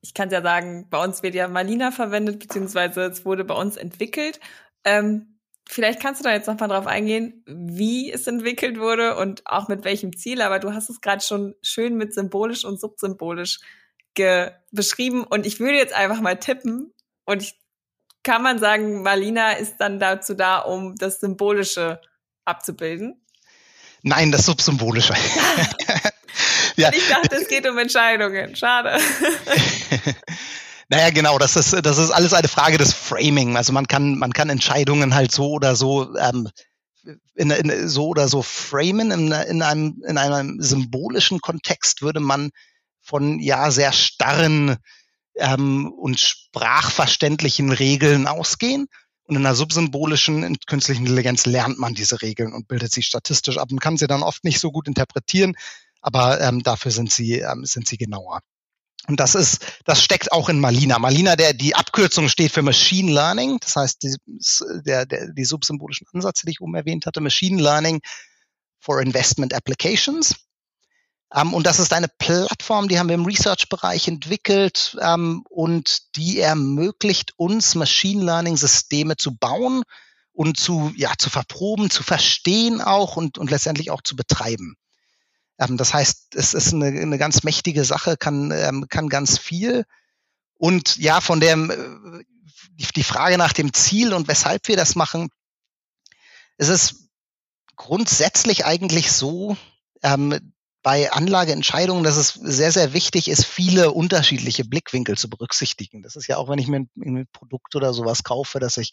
ich 0.06 0.14
kann 0.14 0.30
ja 0.30 0.40
sagen, 0.40 0.86
bei 0.88 1.02
uns 1.02 1.22
wird 1.22 1.34
ja 1.34 1.48
Malina 1.48 1.90
verwendet, 1.90 2.38
beziehungsweise 2.38 3.02
es 3.02 3.24
wurde 3.24 3.44
bei 3.44 3.54
uns 3.54 3.76
entwickelt. 3.76 4.38
Ähm, 4.84 5.38
vielleicht 5.68 6.00
kannst 6.00 6.20
du 6.20 6.24
da 6.24 6.32
jetzt 6.32 6.46
noch 6.46 6.58
mal 6.60 6.68
drauf 6.68 6.86
eingehen, 6.86 7.42
wie 7.46 8.12
es 8.12 8.26
entwickelt 8.28 8.78
wurde 8.78 9.16
und 9.16 9.42
auch 9.46 9.66
mit 9.66 9.84
welchem 9.84 10.16
Ziel, 10.16 10.42
aber 10.42 10.60
du 10.60 10.72
hast 10.72 10.88
es 10.90 11.00
gerade 11.00 11.24
schon 11.24 11.54
schön 11.60 11.96
mit 11.96 12.14
symbolisch 12.14 12.64
und 12.64 12.80
subsymbolisch 12.80 13.58
beschrieben 14.72 15.24
und 15.24 15.44
ich 15.44 15.60
würde 15.60 15.76
jetzt 15.76 15.92
einfach 15.92 16.22
mal 16.22 16.36
tippen 16.36 16.94
und 17.26 17.42
ich 17.42 17.58
kann 18.22 18.42
man 18.42 18.58
sagen, 18.58 19.02
Malina 19.02 19.52
ist 19.52 19.76
dann 19.76 20.00
dazu 20.00 20.32
da, 20.32 20.60
um 20.60 20.96
das 20.96 21.20
Symbolische 21.20 22.00
abzubilden? 22.46 23.20
Nein, 24.02 24.32
das 24.32 24.46
Subsymbolische. 24.46 25.14
ja. 26.82 26.90
Ich 26.92 27.08
dachte, 27.08 27.36
es 27.36 27.48
geht 27.48 27.68
um 27.68 27.78
Entscheidungen. 27.78 28.56
Schade. 28.56 28.98
Naja, 30.88 31.10
genau, 31.10 31.36
das 31.38 31.56
ist, 31.56 31.84
das 31.84 31.98
ist 31.98 32.12
alles 32.12 32.32
eine 32.32 32.46
Frage 32.46 32.78
des 32.78 32.92
Framing. 32.92 33.56
Also 33.56 33.72
man 33.72 33.88
kann, 33.88 34.18
man 34.18 34.32
kann 34.32 34.50
Entscheidungen 34.50 35.16
halt 35.16 35.32
so 35.32 35.50
oder 35.50 35.74
so, 35.74 36.16
ähm, 36.16 36.48
in, 37.34 37.50
in, 37.50 37.88
so 37.88 38.06
oder 38.06 38.28
so 38.28 38.42
framen. 38.42 39.10
In, 39.10 39.32
in, 39.32 39.62
einem, 39.62 40.00
in 40.06 40.16
einem 40.16 40.60
symbolischen 40.60 41.40
Kontext 41.40 42.02
würde 42.02 42.20
man 42.20 42.50
von 43.02 43.40
ja 43.40 43.72
sehr 43.72 43.92
starren 43.92 44.76
ähm, 45.36 45.90
und 45.90 46.20
sprachverständlichen 46.20 47.72
Regeln 47.72 48.28
ausgehen. 48.28 48.86
Und 49.24 49.34
in 49.34 49.44
einer 49.44 49.56
subsymbolischen 49.56 50.44
in 50.44 50.56
künstlichen 50.68 51.02
Intelligenz 51.02 51.46
lernt 51.46 51.80
man 51.80 51.94
diese 51.94 52.22
Regeln 52.22 52.52
und 52.52 52.68
bildet 52.68 52.92
sie 52.92 53.02
statistisch 53.02 53.58
ab 53.58 53.72
und 53.72 53.80
kann 53.80 53.96
sie 53.96 54.06
dann 54.06 54.22
oft 54.22 54.44
nicht 54.44 54.60
so 54.60 54.70
gut 54.70 54.86
interpretieren, 54.86 55.56
aber 56.06 56.40
ähm, 56.40 56.62
dafür 56.62 56.92
sind 56.92 57.10
sie, 57.10 57.40
ähm, 57.40 57.64
sind 57.64 57.88
sie 57.88 57.96
genauer. 57.96 58.40
Und 59.08 59.18
das 59.18 59.34
ist, 59.34 59.58
das 59.84 60.02
steckt 60.02 60.30
auch 60.30 60.48
in 60.48 60.60
Malina. 60.60 61.00
Malina, 61.00 61.34
der, 61.34 61.52
die 61.52 61.74
Abkürzung 61.74 62.28
steht 62.28 62.52
für 62.52 62.62
Machine 62.62 63.12
Learning. 63.12 63.58
Das 63.60 63.74
heißt, 63.74 64.02
die, 64.04 64.14
der, 64.84 65.04
der, 65.04 65.32
die 65.32 65.44
subsymbolischen 65.44 66.06
Ansätze, 66.12 66.46
die 66.46 66.52
ich 66.52 66.60
oben 66.60 66.76
erwähnt 66.76 67.06
hatte, 67.06 67.20
Machine 67.20 67.60
Learning 67.60 68.00
for 68.78 69.02
Investment 69.02 69.52
Applications. 69.52 70.36
Ähm, 71.34 71.54
und 71.54 71.66
das 71.66 71.80
ist 71.80 71.92
eine 71.92 72.08
Plattform, 72.18 72.86
die 72.86 73.00
haben 73.00 73.08
wir 73.08 73.16
im 73.16 73.26
Research-Bereich 73.26 74.06
entwickelt 74.06 74.96
ähm, 75.02 75.42
und 75.50 76.14
die 76.14 76.38
ermöglicht 76.38 77.32
uns, 77.36 77.74
Machine 77.74 78.24
Learning-Systeme 78.24 79.16
zu 79.16 79.36
bauen 79.36 79.82
und 80.32 80.56
zu, 80.56 80.92
ja, 80.96 81.14
zu 81.18 81.30
verproben, 81.30 81.90
zu 81.90 82.04
verstehen 82.04 82.80
auch 82.80 83.16
und, 83.16 83.38
und 83.38 83.50
letztendlich 83.50 83.90
auch 83.90 84.02
zu 84.02 84.14
betreiben. 84.14 84.76
Ähm, 85.58 85.76
das 85.76 85.94
heißt, 85.94 86.34
es 86.34 86.54
ist 86.54 86.72
eine, 86.72 86.86
eine 86.86 87.18
ganz 87.18 87.42
mächtige 87.42 87.84
Sache, 87.84 88.16
kann, 88.16 88.50
ähm, 88.50 88.86
kann 88.88 89.08
ganz 89.08 89.38
viel. 89.38 89.84
Und 90.58 90.96
ja, 90.96 91.20
von 91.20 91.40
dem, 91.40 91.70
äh, 91.70 92.24
die, 92.72 92.86
die 92.94 93.02
Frage 93.02 93.38
nach 93.38 93.52
dem 93.52 93.72
Ziel 93.72 94.12
und 94.12 94.28
weshalb 94.28 94.68
wir 94.68 94.76
das 94.76 94.94
machen, 94.94 95.30
es 96.58 96.68
ist 96.68 97.10
grundsätzlich 97.76 98.64
eigentlich 98.64 99.12
so, 99.12 99.56
ähm, 100.02 100.52
bei 100.86 101.10
Anlageentscheidungen, 101.10 102.04
dass 102.04 102.16
es 102.16 102.28
sehr, 102.28 102.70
sehr 102.70 102.92
wichtig 102.92 103.26
ist, 103.26 103.44
viele 103.44 103.90
unterschiedliche 103.90 104.64
Blickwinkel 104.64 105.18
zu 105.18 105.28
berücksichtigen. 105.28 106.00
Das 106.04 106.14
ist 106.14 106.28
ja 106.28 106.36
auch, 106.36 106.48
wenn 106.48 106.60
ich 106.60 106.68
mir 106.68 106.76
ein, 106.76 106.90
ein 106.96 107.26
Produkt 107.32 107.74
oder 107.74 107.92
sowas 107.92 108.22
kaufe, 108.22 108.60
dass 108.60 108.76
ich 108.76 108.92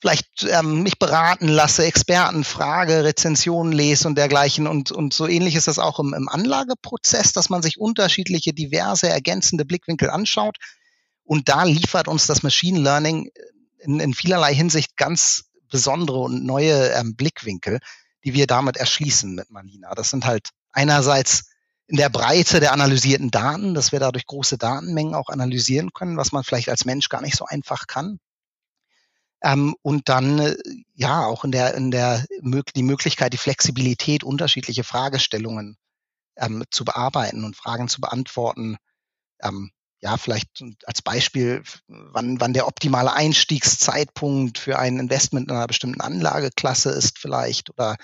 vielleicht 0.00 0.44
ähm, 0.44 0.82
mich 0.82 0.98
beraten 0.98 1.48
lasse, 1.48 1.84
Experten 1.84 2.44
frage, 2.44 3.04
Rezensionen 3.04 3.72
lese 3.72 4.06
und 4.06 4.16
dergleichen. 4.16 4.66
Und, 4.66 4.92
und 4.92 5.14
so 5.14 5.26
ähnlich 5.26 5.54
ist 5.54 5.68
das 5.68 5.78
auch 5.78 5.98
im, 5.98 6.14
im 6.14 6.28
Anlageprozess, 6.28 7.32
dass 7.32 7.48
man 7.50 7.62
sich 7.62 7.78
unterschiedliche, 7.78 8.52
diverse, 8.52 9.08
ergänzende 9.08 9.64
Blickwinkel 9.64 10.10
anschaut. 10.10 10.58
Und 11.24 11.48
da 11.48 11.64
liefert 11.64 12.08
uns 12.08 12.26
das 12.26 12.42
Machine 12.42 12.80
Learning 12.80 13.30
in, 13.78 14.00
in 14.00 14.14
vielerlei 14.14 14.54
Hinsicht 14.54 14.96
ganz 14.96 15.44
besondere 15.70 16.18
und 16.18 16.44
neue 16.44 16.90
ähm, 16.90 17.16
Blickwinkel, 17.16 17.80
die 18.24 18.34
wir 18.34 18.46
damit 18.46 18.76
erschließen 18.76 19.34
mit 19.34 19.50
Malina. 19.50 19.94
Das 19.94 20.10
sind 20.10 20.26
halt 20.26 20.50
einerseits 20.72 21.50
in 21.86 21.96
der 21.96 22.08
Breite 22.08 22.60
der 22.60 22.72
analysierten 22.72 23.30
Daten, 23.30 23.74
dass 23.74 23.92
wir 23.92 24.00
dadurch 24.00 24.26
große 24.26 24.56
Datenmengen 24.56 25.14
auch 25.14 25.28
analysieren 25.28 25.92
können, 25.92 26.16
was 26.16 26.32
man 26.32 26.44
vielleicht 26.44 26.68
als 26.68 26.84
Mensch 26.84 27.08
gar 27.08 27.20
nicht 27.20 27.36
so 27.36 27.44
einfach 27.44 27.86
kann. 27.86 28.18
Ähm, 29.44 29.76
und 29.82 30.08
dann 30.08 30.38
äh, 30.38 30.56
ja 30.94 31.26
auch 31.26 31.44
in 31.44 31.52
der, 31.52 31.74
in 31.74 31.90
der 31.90 32.24
die 32.74 32.82
Möglichkeit, 32.82 33.34
die 33.34 33.38
Flexibilität, 33.38 34.24
unterschiedliche 34.24 34.84
Fragestellungen 34.84 35.76
ähm, 36.36 36.64
zu 36.70 36.86
bearbeiten 36.86 37.44
und 37.44 37.54
Fragen 37.54 37.88
zu 37.88 38.00
beantworten. 38.00 38.78
Ähm, 39.42 39.70
ja, 40.00 40.16
vielleicht 40.16 40.64
als 40.86 41.02
Beispiel, 41.02 41.62
wann, 41.88 42.40
wann 42.40 42.54
der 42.54 42.66
optimale 42.66 43.12
Einstiegszeitpunkt 43.12 44.58
für 44.58 44.78
ein 44.78 44.98
Investment 44.98 45.50
in 45.50 45.56
einer 45.56 45.66
bestimmten 45.66 46.00
Anlageklasse 46.00 46.90
ist 46.90 47.18
vielleicht 47.18 47.68
oder 47.70 47.96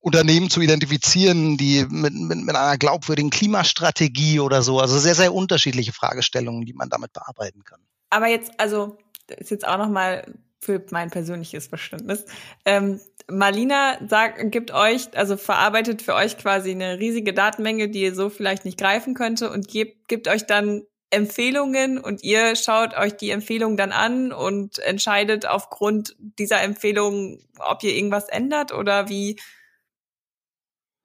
Unternehmen 0.00 0.50
zu 0.50 0.60
identifizieren, 0.60 1.56
die 1.56 1.86
mit, 1.88 2.12
mit, 2.12 2.38
mit 2.38 2.56
einer 2.56 2.76
glaubwürdigen 2.76 3.30
Klimastrategie 3.30 4.40
oder 4.40 4.62
so. 4.62 4.80
Also 4.80 4.98
sehr, 4.98 5.14
sehr 5.14 5.32
unterschiedliche 5.32 5.92
Fragestellungen, 5.92 6.66
die 6.66 6.74
man 6.74 6.90
damit 6.90 7.12
bearbeiten 7.12 7.62
kann. 7.64 7.80
Aber 8.10 8.26
jetzt, 8.26 8.52
also 8.58 8.98
ist 9.38 9.50
jetzt 9.50 9.66
auch 9.66 9.78
noch 9.78 9.88
mal 9.88 10.24
für 10.60 10.84
mein 10.90 11.10
persönliches 11.10 11.66
Verständnis. 11.66 12.24
Ähm, 12.64 13.00
Marlina 13.28 13.98
sagt, 14.06 14.52
gibt 14.52 14.72
euch, 14.72 15.16
also 15.16 15.36
verarbeitet 15.36 16.02
für 16.02 16.14
euch 16.14 16.38
quasi 16.38 16.70
eine 16.70 16.98
riesige 16.98 17.32
Datenmenge, 17.32 17.88
die 17.88 18.02
ihr 18.02 18.14
so 18.14 18.30
vielleicht 18.30 18.64
nicht 18.64 18.78
greifen 18.78 19.14
könnte 19.14 19.50
und 19.50 19.68
gibt, 19.68 20.08
gibt 20.08 20.28
euch 20.28 20.46
dann 20.46 20.82
Empfehlungen 21.10 21.98
und 21.98 22.24
ihr 22.24 22.56
schaut 22.56 22.94
euch 22.96 23.16
die 23.16 23.30
Empfehlungen 23.30 23.76
dann 23.76 23.92
an 23.92 24.32
und 24.32 24.78
entscheidet 24.78 25.46
aufgrund 25.46 26.16
dieser 26.18 26.62
Empfehlungen, 26.62 27.44
ob 27.58 27.82
ihr 27.82 27.94
irgendwas 27.94 28.28
ändert 28.28 28.72
oder 28.72 29.08
wie 29.08 29.38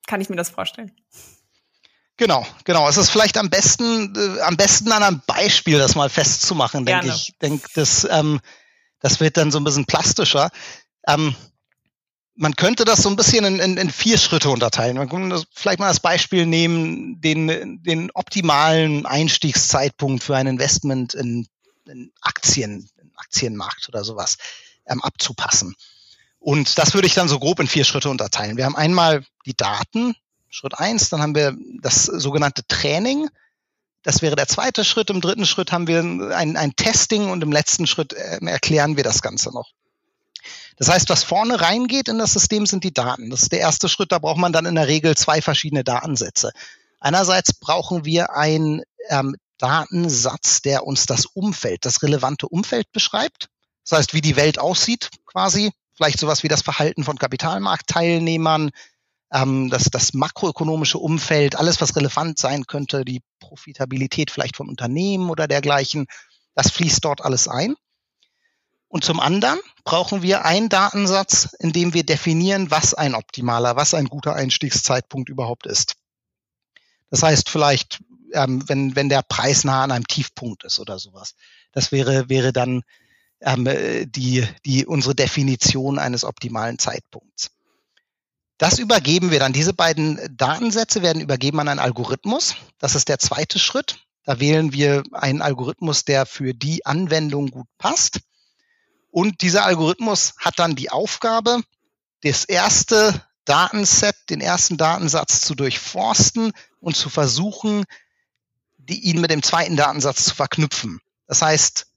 kann 0.08 0.22
ich 0.22 0.30
mir 0.30 0.38
das 0.38 0.50
vorstellen? 0.50 0.94
Genau, 2.18 2.46
genau. 2.64 2.90
Es 2.90 2.98
ist 2.98 3.12
vielleicht 3.12 3.38
am 3.38 3.50
besten, 3.50 4.14
äh, 4.16 4.42
am 4.42 4.58
besten 4.58 4.92
an 4.92 5.04
einem 5.04 5.22
Beispiel 5.28 5.78
das 5.78 5.96
mal 5.96 6.10
festzumachen, 6.10 6.86
denke 6.86 7.08
ich. 7.08 7.34
Denk, 7.42 7.66
das, 7.76 8.08
ähm, 8.10 8.40
das 9.00 9.20
wird 9.20 9.38
dann 9.38 9.52
so 9.52 9.60
ein 9.60 9.64
bisschen 9.64 9.86
plastischer. 9.86 10.50
Ähm, 11.08 11.36
man 12.38 12.56
könnte 12.56 12.86
das 12.86 13.04
so 13.04 13.10
ein 13.10 13.16
bisschen 13.16 13.46
in, 13.46 13.60
in, 13.60 13.78
in 13.78 13.90
vier 13.90 14.18
Schritte 14.18 14.50
unterteilen. 14.50 14.98
Man 14.98 15.10
kann 15.10 15.44
vielleicht 15.54 15.80
mal 15.80 15.88
als 15.88 16.00
Beispiel 16.00 16.46
nehmen, 16.46 17.22
den, 17.22 17.84
den 17.84 18.12
optimalen 18.14 19.06
Einstiegszeitpunkt 19.06 20.24
für 20.24 20.36
ein 20.36 20.48
Investment 20.48 21.14
in, 21.14 21.48
in 21.86 22.12
Aktien, 22.22 22.90
in 23.02 23.12
Aktienmarkt 23.16 23.90
oder 23.90 24.04
sowas 24.04 24.38
ähm, 24.88 25.02
abzupassen. 25.02 25.76
Und 26.40 26.78
das 26.78 26.94
würde 26.94 27.08
ich 27.08 27.16
dann 27.16 27.28
so 27.28 27.40
grob 27.40 27.60
in 27.60 27.68
vier 27.68 27.84
Schritte 27.84 28.10
unterteilen. 28.10 28.58
Wir 28.58 28.66
haben 28.66 28.76
einmal 28.76 29.26
die 29.46 29.56
Daten, 29.56 30.16
Schritt 30.50 30.78
eins, 30.80 31.10
dann 31.10 31.22
haben 31.22 31.36
wir 31.36 31.56
das 31.82 32.06
sogenannte 32.06 32.66
Training. 32.68 33.30
Das 34.04 34.22
wäre 34.22 34.36
der 34.36 34.48
zweite 34.48 34.86
Schritt. 34.86 35.10
Im 35.10 35.22
dritten 35.22 35.46
Schritt 35.46 35.72
haben 35.72 35.88
wir 35.88 36.00
ein, 36.00 36.56
ein 36.56 36.76
Testing 36.76 37.30
und 37.30 37.44
im 37.44 37.52
letzten 37.52 37.88
Schritt 37.88 38.14
äh, 38.14 38.40
erklären 38.46 38.96
wir 38.96 39.04
das 39.04 39.22
Ganze 39.22 39.52
noch. 39.52 39.72
Das 40.78 40.90
heißt, 40.90 41.10
was 41.10 41.24
vorne 41.24 41.60
reingeht 41.60 42.08
in 42.08 42.20
das 42.20 42.34
System 42.34 42.66
sind 42.66 42.84
die 42.84 42.94
Daten. 42.94 43.30
Das 43.30 43.44
ist 43.44 43.52
der 43.52 43.60
erste 43.60 43.90
Schritt. 43.90 44.12
Da 44.12 44.20
braucht 44.20 44.38
man 44.38 44.54
dann 44.54 44.66
in 44.66 44.76
der 44.76 44.88
Regel 44.88 45.18
zwei 45.18 45.42
verschiedene 45.42 45.84
Datensätze. 45.84 46.52
Einerseits 47.00 47.54
brauchen 47.54 48.06
wir 48.06 48.36
einen 48.36 48.84
ähm, 49.10 49.36
Datensatz, 49.58 50.62
der 50.62 50.86
uns 50.86 51.06
das 51.06 51.26
Umfeld, 51.26 51.86
das 51.86 52.04
relevante 52.04 52.48
Umfeld 52.48 52.92
beschreibt. 52.92 53.50
Das 53.84 53.98
heißt, 54.00 54.14
wie 54.14 54.22
die 54.22 54.36
Welt 54.36 54.60
aussieht, 54.60 55.10
quasi. 55.26 55.72
Vielleicht 55.96 56.20
sowas 56.20 56.44
wie 56.44 56.48
das 56.48 56.62
Verhalten 56.62 57.04
von 57.04 57.18
Kapitalmarktteilnehmern, 57.18 58.70
ähm, 59.32 59.70
das, 59.70 59.86
das 59.86 60.14
makroökonomische 60.14 60.98
Umfeld, 60.98 61.56
alles, 61.56 61.82
was 61.82 61.96
relevant 61.96 62.38
sein 62.38 62.66
könnte, 62.66 63.06
die 63.06 63.22
Profitabilität 63.40 64.32
vielleicht 64.32 64.58
vom 64.58 64.70
Unternehmen 64.70 65.30
oder 65.30 65.48
dergleichen, 65.48 66.08
das 66.56 66.72
fließt 66.72 67.04
dort 67.04 67.24
alles 67.24 67.48
ein. 67.48 67.76
Und 68.90 69.04
zum 69.04 69.20
anderen 69.20 69.60
brauchen 69.84 70.22
wir 70.22 70.46
einen 70.46 70.70
Datensatz, 70.70 71.50
in 71.60 71.74
dem 71.74 71.94
wir 71.94 72.06
definieren, 72.06 72.72
was 72.72 72.94
ein 72.94 73.16
optimaler, 73.16 73.76
was 73.76 73.94
ein 73.94 74.06
guter 74.06 74.34
Einstiegszeitpunkt 74.34 75.30
überhaupt 75.30 75.68
ist. 75.68 75.96
Das 77.10 77.22
heißt 77.22 77.50
vielleicht, 77.50 78.02
ähm, 78.34 78.64
wenn, 78.68 78.96
wenn 78.96 79.10
der 79.10 79.24
Preis 79.24 79.64
nah 79.64 79.84
an 79.84 79.92
einem 79.92 80.08
Tiefpunkt 80.08 80.64
ist 80.64 80.80
oder 80.80 81.00
sowas. 81.00 81.36
Das 81.74 81.92
wäre, 81.92 82.30
wäre 82.30 82.54
dann 82.54 82.84
ähm, 83.42 83.68
die, 84.10 84.48
die, 84.66 84.86
unsere 84.86 85.16
Definition 85.16 86.00
eines 86.00 86.24
optimalen 86.24 86.80
Zeitpunkts. 86.80 87.52
Das 88.58 88.80
übergeben 88.80 89.30
wir 89.30 89.40
dann. 89.40 89.54
Diese 89.54 89.74
beiden 89.74 90.20
Datensätze 90.36 91.02
werden 91.02 91.22
übergeben 91.22 91.60
an 91.60 91.68
einen 91.68 91.80
Algorithmus. 91.80 92.56
Das 92.80 92.96
ist 92.96 93.08
der 93.08 93.20
zweite 93.20 93.60
Schritt. 93.60 94.00
Da 94.24 94.40
wählen 94.40 94.74
wir 94.74 95.04
einen 95.12 95.42
Algorithmus, 95.42 96.06
der 96.06 96.26
für 96.26 96.54
die 96.54 96.86
Anwendung 96.86 97.50
gut 97.50 97.68
passt. 97.78 98.20
Und 99.12 99.42
dieser 99.42 99.64
Algorithmus 99.64 100.34
hat 100.40 100.60
dann 100.60 100.76
die 100.76 100.90
Aufgabe, 100.90 101.62
das 102.24 102.46
erste 102.46 103.22
Datenset, 103.46 104.16
den 104.30 104.42
ersten 104.42 104.76
Datensatz 104.78 105.42
zu 105.42 105.56
durchforsten 105.56 106.52
und 106.82 106.98
zu 106.98 107.10
versuchen, 107.10 107.86
die, 108.78 109.00
ihn 109.00 109.22
mit 109.22 109.32
dem 109.32 109.44
zweiten 109.44 109.78
Datensatz 109.78 110.26
zu 110.26 110.36
verknüpfen. 110.36 111.00
Das 111.28 111.42
heißt, 111.42 111.88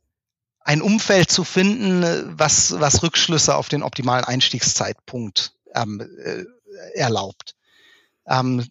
ein 0.60 0.82
Umfeld 0.82 1.30
zu 1.30 1.42
finden, 1.42 2.38
was, 2.38 2.78
was 2.78 3.02
Rückschlüsse 3.02 3.56
auf 3.56 3.68
den 3.68 3.82
optimalen 3.82 4.24
Einstiegszeitpunkt 4.24 5.54
ähm, 5.74 6.00
äh, 6.00 6.44
erlaubt. 6.94 7.54
Ähm, 8.26 8.64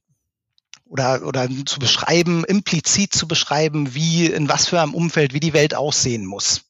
oder, 0.90 1.22
oder 1.26 1.48
zu 1.66 1.80
beschreiben, 1.80 2.44
implizit 2.44 3.14
zu 3.14 3.28
beschreiben, 3.28 3.94
wie, 3.94 4.26
in 4.26 4.50
was 4.50 4.68
für 4.68 4.82
einem 4.82 4.96
Umfeld, 4.96 5.34
wie 5.34 5.40
die 5.40 5.54
Welt 5.54 5.76
aussehen 5.76 6.26
muss, 6.26 6.62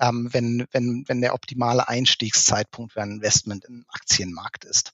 ähm, 0.00 0.28
wenn, 0.32 0.66
wenn, 0.72 1.04
wenn 1.06 1.20
der 1.20 1.34
optimale 1.34 1.86
Einstiegszeitpunkt 1.86 2.94
für 2.94 3.02
ein 3.02 3.12
Investment 3.12 3.64
im 3.66 3.84
Aktienmarkt 3.88 4.64
ist. 4.64 4.92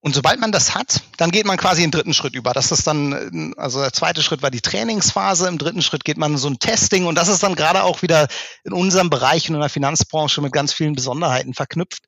Und 0.00 0.14
sobald 0.14 0.38
man 0.38 0.52
das 0.52 0.74
hat, 0.74 1.00
dann 1.16 1.30
geht 1.30 1.46
man 1.46 1.56
quasi 1.56 1.80
den 1.80 1.90
dritten 1.90 2.12
Schritt 2.12 2.34
über. 2.34 2.52
Das 2.52 2.72
ist 2.72 2.86
dann, 2.86 3.54
also 3.56 3.80
der 3.80 3.92
zweite 3.92 4.22
Schritt 4.22 4.42
war 4.42 4.50
die 4.50 4.60
Trainingsphase, 4.60 5.48
im 5.48 5.56
dritten 5.56 5.80
Schritt 5.80 6.04
geht 6.04 6.18
man 6.18 6.32
in 6.32 6.38
so 6.38 6.48
ein 6.48 6.58
Testing 6.58 7.06
und 7.06 7.14
das 7.14 7.28
ist 7.28 7.42
dann 7.42 7.54
gerade 7.54 7.84
auch 7.84 8.02
wieder 8.02 8.28
in 8.64 8.74
unserem 8.74 9.08
Bereich 9.08 9.48
und 9.48 9.54
in 9.54 9.62
der 9.62 9.70
Finanzbranche 9.70 10.42
mit 10.42 10.52
ganz 10.52 10.74
vielen 10.74 10.94
Besonderheiten 10.94 11.54
verknüpft 11.54 12.02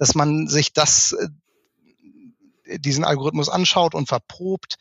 dass 0.00 0.14
man 0.14 0.48
sich 0.48 0.72
das, 0.72 1.12
äh, 1.12 2.78
diesen 2.78 3.04
Algorithmus 3.04 3.50
anschaut 3.50 3.94
und 3.94 4.08
verprobt 4.08 4.76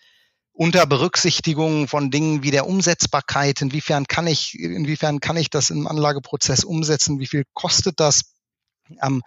unter 0.53 0.85
Berücksichtigung 0.85 1.89
von 1.89 2.09
Dingen 2.09 2.41
wie 2.41 2.51
der 2.51 2.65
Umsetzbarkeit, 2.65 3.61
inwiefern 3.61 4.07
kann 4.07 4.27
ich, 4.27 4.57
inwiefern 4.57 5.19
kann 5.19 5.35
ich 5.35 5.49
das 5.49 5.71
im 5.71 5.87
Anlageprozess 5.87 6.63
umsetzen, 6.63 7.19
wie 7.19 7.27
viel 7.27 7.43
kostet 7.53 7.99
das, 7.99 8.33
ähm, 9.01 9.21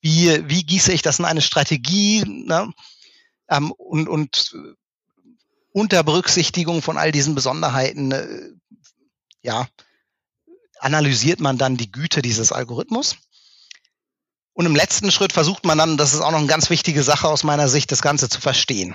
wie, 0.00 0.48
wie 0.48 0.64
gieße 0.64 0.92
ich 0.92 1.02
das 1.02 1.18
in 1.18 1.26
eine 1.26 1.42
Strategie 1.42 2.24
ne? 2.26 2.72
ähm, 3.50 3.70
und, 3.72 4.08
und 4.08 4.56
unter 5.72 6.02
Berücksichtigung 6.02 6.80
von 6.80 6.96
all 6.96 7.12
diesen 7.12 7.34
Besonderheiten, 7.34 8.12
äh, 8.12 8.50
ja, 9.42 9.68
analysiert 10.78 11.40
man 11.40 11.58
dann 11.58 11.76
die 11.76 11.92
Güte 11.92 12.22
dieses 12.22 12.50
Algorithmus 12.50 13.18
und 14.54 14.66
im 14.66 14.76
letzten 14.76 15.10
Schritt 15.10 15.32
versucht 15.32 15.64
man 15.64 15.78
dann, 15.78 15.96
das 15.96 16.14
ist 16.14 16.20
auch 16.20 16.30
noch 16.30 16.38
eine 16.38 16.46
ganz 16.46 16.70
wichtige 16.70 17.02
Sache 17.02 17.28
aus 17.28 17.42
meiner 17.42 17.68
Sicht, 17.68 17.92
das 17.92 18.02
Ganze 18.02 18.28
zu 18.28 18.40
verstehen 18.40 18.94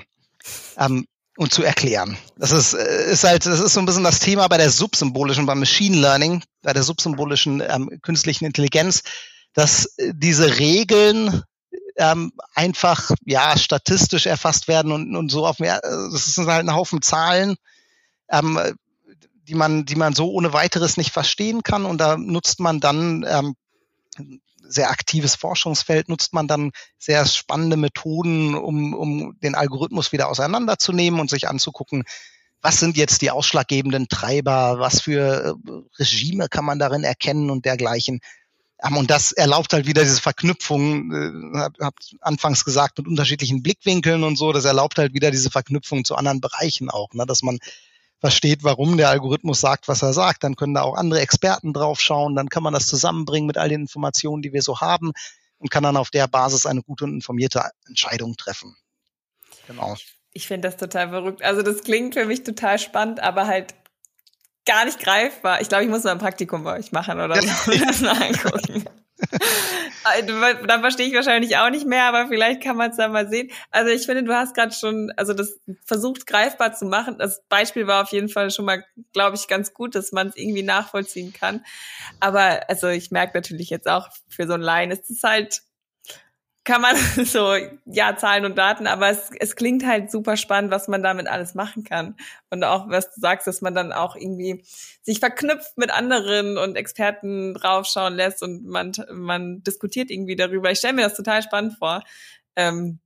ähm, 0.78 1.06
und 1.38 1.54
zu 1.54 1.64
erklären. 1.64 2.18
Das 2.38 2.52
ist, 2.52 2.74
äh, 2.74 3.12
ist 3.12 3.26
halt, 3.26 3.46
das 3.46 3.60
ist 3.60 3.74
so 3.74 3.80
ein 3.82 3.86
bisschen 3.86 4.06
das 4.06 4.20
Thema 4.20 4.48
bei 4.48 4.58
der 4.58 4.70
subsymbolischen, 4.70 5.46
beim 5.46 5.60
Machine 5.60 5.98
Learning, 5.98 6.44
bei 6.62 6.74
der 6.74 6.84
subsymbolischen 6.84 7.62
ähm, 7.62 8.00
künstlichen 8.02 8.46
Intelligenz, 8.46 9.04
dass 9.54 9.86
äh, 9.98 10.14
diese 10.16 10.60
Regeln 10.60 11.44
ähm, 11.98 12.32
einfach 12.56 13.12
ja 13.26 13.58
statistisch 13.58 14.26
erfasst 14.26 14.70
werden 14.70 14.94
und, 14.94 15.14
und 15.14 15.30
so 15.30 15.46
auf 15.46 15.60
mehr, 15.60 15.84
äh, 15.84 16.12
das 16.12 16.30
ist 16.30 16.38
halt 16.38 16.66
ein 16.66 16.74
Haufen 16.74 17.02
Zahlen, 17.02 17.58
ähm, 18.30 18.58
die 19.50 19.56
man, 19.56 19.86
die 19.86 19.96
man 19.96 20.14
so 20.14 20.32
ohne 20.32 20.54
weiteres 20.54 20.96
nicht 20.96 21.12
verstehen 21.12 21.64
kann. 21.64 21.86
Und 21.86 21.98
da 21.98 22.16
nutzt 22.16 22.62
man 22.62 22.80
dann 22.80 23.26
ähm, 23.28 23.56
sehr 24.70 24.90
aktives 24.92 25.36
Forschungsfeld 25.36 26.10
nutzt 26.10 26.34
man 26.34 26.48
dann 26.48 26.72
sehr 26.98 27.26
spannende 27.26 27.76
Methoden, 27.76 28.56
um, 28.56 28.94
um 28.94 29.40
den 29.40 29.56
Algorithmus 29.56 30.12
wieder 30.12 30.30
auseinanderzunehmen 30.30 31.20
und 31.20 31.30
sich 31.30 31.48
anzugucken, 31.48 32.04
was 32.62 32.80
sind 32.80 32.98
jetzt 32.98 33.22
die 33.22 33.32
ausschlaggebenden 33.32 34.08
Treiber, 34.08 34.80
was 34.80 35.02
für 35.02 35.56
äh, 35.68 35.72
Regime 35.98 36.48
kann 36.50 36.66
man 36.66 36.80
darin 36.80 37.04
erkennen 37.04 37.50
und 37.50 37.66
dergleichen. 37.66 38.20
und 38.84 39.10
das 39.10 39.32
erlaubt 39.32 39.74
halt 39.74 39.88
wieder 39.88 40.04
diese 40.04 40.22
Verknüpfung, 40.22 41.12
äh, 41.12 41.58
hab, 41.58 41.78
hab 41.80 41.96
anfangs 42.22 42.66
gesagt, 42.66 42.98
mit 42.98 43.08
unterschiedlichen 43.08 43.64
Blickwinkeln 43.64 44.24
und 44.24 44.38
so, 44.38 44.52
das 44.52 44.66
erlaubt 44.66 44.98
halt 44.98 45.14
wieder 45.14 45.32
diese 45.32 45.50
Verknüpfung 45.50 46.06
zu 46.06 46.16
anderen 46.16 46.42
Bereichen 46.42 46.90
auch, 46.90 47.14
ne? 47.14 47.26
dass 47.26 47.42
man 47.42 47.60
versteht, 48.20 48.64
warum 48.64 48.98
der 48.98 49.10
Algorithmus 49.10 49.62
sagt, 49.62 49.88
was 49.88 50.02
er 50.02 50.14
sagt. 50.14 50.44
Dann 50.44 50.56
können 50.56 50.74
da 50.74 50.82
auch 50.82 50.96
andere 50.96 51.22
Experten 51.22 51.74
drauf 51.74 52.00
schauen, 52.00 52.36
dann 52.36 52.50
kann 52.50 52.64
man 52.64 52.74
das 52.74 52.86
zusammenbringen 52.86 53.48
mit 53.48 53.58
all 53.58 53.70
den 53.70 53.82
Informationen, 53.82 54.42
die 54.42 54.54
wir 54.54 54.62
so 54.62 54.82
haben 54.82 55.12
und 55.58 55.72
kann 55.72 55.84
dann 55.84 55.98
auf 55.98 56.10
der 56.10 56.28
Basis 56.28 56.66
eine 56.66 56.82
gute 56.82 57.06
und 57.06 57.14
informierte 57.14 57.64
Entscheidung 57.88 58.36
treffen. 58.36 58.76
Genau. 59.68 59.96
Ich 60.32 60.48
finde 60.48 60.68
das 60.68 60.78
total 60.78 61.10
verrückt. 61.10 61.44
Also 61.44 61.62
das 61.62 61.84
klingt 61.84 62.14
für 62.14 62.26
mich 62.26 62.44
total 62.44 62.80
spannend, 62.80 63.20
aber 63.20 63.48
halt 63.48 63.74
gar 64.66 64.86
nicht 64.86 65.00
greifbar. 65.00 65.62
Ich 65.62 65.70
glaube, 65.70 65.84
ich 65.84 65.90
muss 65.90 66.04
mal 66.04 66.12
ein 66.12 66.20
Praktikum 66.20 66.64
bei 66.64 66.78
euch 66.78 66.92
machen 66.92 67.20
oder 67.20 67.42
so. 67.42 68.08
angucken. 68.08 68.86
Äh, 70.18 70.24
dann 70.24 70.82
verstehe 70.82 71.08
ich 71.08 71.14
wahrscheinlich 71.14 71.58
auch 71.58 71.70
nicht 71.70 71.86
mehr, 71.86 72.06
aber 72.06 72.28
vielleicht 72.30 72.64
kann 72.64 72.78
man 72.78 72.92
es 72.92 72.98
dann 72.98 73.12
mal 73.12 73.28
sehen. 73.30 73.52
Also 73.70 73.92
ich 73.92 74.06
finde, 74.06 74.24
du 74.24 74.34
hast 74.34 74.56
gerade 74.56 74.74
schon, 74.74 75.12
also 75.18 75.34
das 75.34 75.60
versucht 75.86 76.26
greifbar 76.26 76.74
zu 76.74 76.86
machen. 76.86 77.18
Das 77.20 77.44
Beispiel 77.50 77.86
war 77.86 78.04
auf 78.04 78.12
jeden 78.12 78.30
Fall 78.30 78.50
schon 78.50 78.66
mal, 78.66 78.84
glaube 79.12 79.36
ich, 79.36 79.48
ganz 79.48 79.74
gut, 79.74 79.96
dass 79.96 80.12
man 80.12 80.30
es 80.30 80.38
irgendwie 80.38 80.64
nachvollziehen 80.64 81.34
kann. 81.34 81.66
Aber 82.20 82.62
also 82.70 82.88
ich 82.88 83.12
merke 83.12 83.38
natürlich 83.38 83.70
jetzt 83.70 83.90
auch 83.90 84.08
für 84.30 84.48
so 84.48 84.54
ein 84.54 84.62
Laien, 84.62 84.92
es 84.92 85.10
ist 85.10 85.24
halt 85.24 85.62
kann 86.70 86.82
man 86.82 86.96
so, 87.26 87.56
ja, 87.86 88.16
Zahlen 88.16 88.46
und 88.46 88.56
Daten, 88.56 88.86
aber 88.86 89.10
es, 89.10 89.32
es 89.40 89.56
klingt 89.56 89.84
halt 89.84 90.12
super 90.12 90.38
spannend, 90.38 90.70
was 90.70 90.88
man 90.88 91.02
damit 91.02 91.28
alles 91.28 91.56
machen 91.56 91.84
kann. 91.84 92.16
Und 92.52 92.64
auch, 92.64 92.88
was 92.90 93.12
du 93.12 93.20
sagst, 93.20 93.48
dass 93.48 93.62
man 93.62 93.74
dann 93.74 93.92
auch 93.92 94.16
irgendwie 94.16 94.64
sich 95.02 95.20
verknüpft 95.20 95.78
mit 95.78 95.90
anderen 95.90 96.60
und 96.60 96.76
Experten 96.76 97.56
draufschauen 97.56 98.14
lässt 98.14 98.44
und 98.44 98.68
man, 98.68 98.92
man 99.12 99.64
diskutiert 99.64 100.12
irgendwie 100.12 100.36
darüber. 100.36 100.70
Ich 100.70 100.78
stelle 100.78 100.94
mir 100.94 101.02
das 101.02 101.16
total 101.16 101.42
spannend 101.42 101.74
vor. 101.80 102.04
Ähm, 102.56 103.00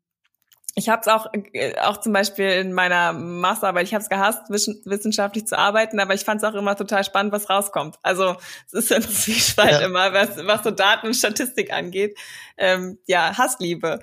ich 0.76 0.90
habe 0.90 1.02
es 1.02 1.08
auch, 1.08 1.28
äh, 1.54 1.78
auch 1.80 1.98
zum 1.98 2.14
Beispiel 2.14 2.50
in 2.50 2.74
meiner 2.74 3.14
Masterarbeit, 3.14 3.86
ich 3.86 3.94
habe 3.94 4.04
es 4.04 4.10
gehasst, 4.10 4.50
wissenschaftlich 4.50 5.46
zu 5.46 5.58
arbeiten, 5.58 6.00
aber 6.00 6.16
ich 6.16 6.26
fand 6.26 6.42
es 6.42 6.50
auch 6.50 6.56
immer 6.56 6.76
total 6.76 7.04
spannend, 7.04 7.32
was 7.32 7.50
rauskommt. 7.50 7.98
Also 8.02 8.36
es 8.68 8.74
ist 8.74 8.92
ein 8.92 9.02
Zwiespalt 9.08 9.72
ja. 9.72 9.80
immer, 9.82 10.14
was, 10.14 10.38
was 10.38 10.64
so 10.64 10.72
Daten 10.72 11.08
und 11.08 11.14
Statistik 11.14 11.72
angeht. 11.72 12.18
Ähm, 12.58 12.98
ja, 13.06 13.38
Hassliebe. 13.38 14.00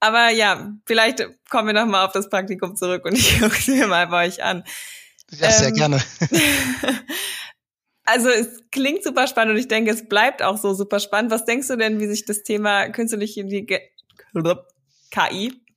Aber 0.00 0.30
ja, 0.30 0.72
vielleicht 0.86 1.24
kommen 1.50 1.68
wir 1.68 1.74
noch 1.74 1.86
mal 1.86 2.04
auf 2.04 2.12
das 2.12 2.28
Praktikum 2.28 2.74
zurück 2.74 3.04
und 3.04 3.12
ich 3.18 3.38
gucke 3.40 3.56
es 3.56 3.68
mir 3.68 3.86
mal 3.86 4.08
bei 4.08 4.26
euch 4.26 4.42
an. 4.42 4.64
Ja, 5.30 5.50
sehr 5.50 5.68
ähm, 5.68 5.74
gerne. 5.74 6.02
also 8.04 8.28
es 8.28 8.64
klingt 8.72 9.04
super 9.04 9.28
spannend 9.28 9.52
und 9.52 9.60
ich 9.60 9.68
denke, 9.68 9.92
es 9.92 10.08
bleibt 10.08 10.42
auch 10.42 10.56
so 10.56 10.74
super 10.74 10.98
spannend. 10.98 11.30
Was 11.30 11.44
denkst 11.44 11.68
du 11.68 11.76
denn, 11.76 12.00
wie 12.00 12.08
sich 12.08 12.24
das 12.24 12.42
Thema 12.42 12.88
künstliche 12.88 13.44
KI 15.10 15.67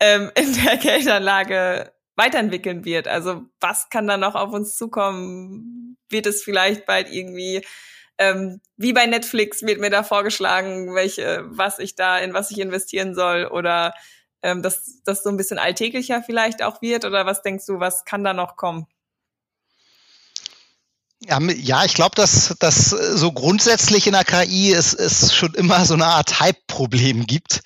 ähm, 0.00 0.30
in 0.36 0.52
der 0.64 0.76
Geldanlage 0.76 1.92
weiterentwickeln 2.16 2.84
wird. 2.84 3.08
Also 3.08 3.42
was 3.60 3.88
kann 3.90 4.06
da 4.06 4.16
noch 4.16 4.34
auf 4.34 4.52
uns 4.52 4.76
zukommen? 4.76 5.96
Wird 6.08 6.26
es 6.26 6.42
vielleicht 6.42 6.86
bald 6.86 7.10
irgendwie 7.10 7.62
ähm, 8.18 8.60
wie 8.76 8.92
bei 8.92 9.06
Netflix 9.06 9.62
wird 9.62 9.80
mir 9.80 9.90
da 9.90 10.02
vorgeschlagen, 10.02 10.94
welche, 10.94 11.44
was 11.48 11.78
ich 11.78 11.94
da, 11.94 12.18
in 12.18 12.32
was 12.32 12.50
ich 12.50 12.58
investieren 12.58 13.14
soll 13.14 13.46
oder 13.46 13.92
ähm, 14.42 14.62
dass 14.62 15.02
das 15.04 15.22
so 15.22 15.28
ein 15.28 15.36
bisschen 15.36 15.58
alltäglicher 15.58 16.22
vielleicht 16.22 16.62
auch 16.62 16.80
wird 16.80 17.04
oder 17.04 17.26
was 17.26 17.42
denkst 17.42 17.66
du, 17.66 17.80
was 17.80 18.04
kann 18.04 18.24
da 18.24 18.32
noch 18.32 18.56
kommen? 18.56 18.86
Ja, 21.20 21.84
ich 21.84 21.94
glaube, 21.94 22.14
dass 22.14 22.54
das 22.60 22.90
so 22.90 23.32
grundsätzlich 23.32 24.06
in 24.06 24.12
der 24.12 24.24
KI 24.24 24.72
es, 24.72 24.92
es 24.92 25.34
schon 25.34 25.54
immer 25.54 25.84
so 25.84 25.94
eine 25.94 26.04
Art 26.04 26.40
Hype-Problem 26.40 27.26
gibt. 27.26 27.62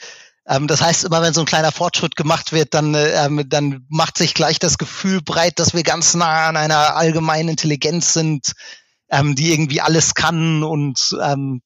Ähm, 0.50 0.66
das 0.66 0.82
heißt, 0.82 1.04
immer 1.04 1.22
wenn 1.22 1.32
so 1.32 1.40
ein 1.40 1.46
kleiner 1.46 1.70
Fortschritt 1.70 2.16
gemacht 2.16 2.52
wird, 2.52 2.74
dann, 2.74 2.94
ähm, 2.94 3.44
dann 3.48 3.86
macht 3.88 4.18
sich 4.18 4.34
gleich 4.34 4.58
das 4.58 4.78
Gefühl 4.78 5.22
breit, 5.22 5.60
dass 5.60 5.74
wir 5.74 5.84
ganz 5.84 6.14
nah 6.14 6.48
an 6.48 6.56
einer 6.56 6.96
allgemeinen 6.96 7.50
Intelligenz 7.50 8.12
sind, 8.12 8.52
ähm, 9.10 9.36
die 9.36 9.52
irgendwie 9.52 9.80
alles 9.80 10.14
kann 10.14 10.64
und 10.64 11.16
ähm, 11.22 11.62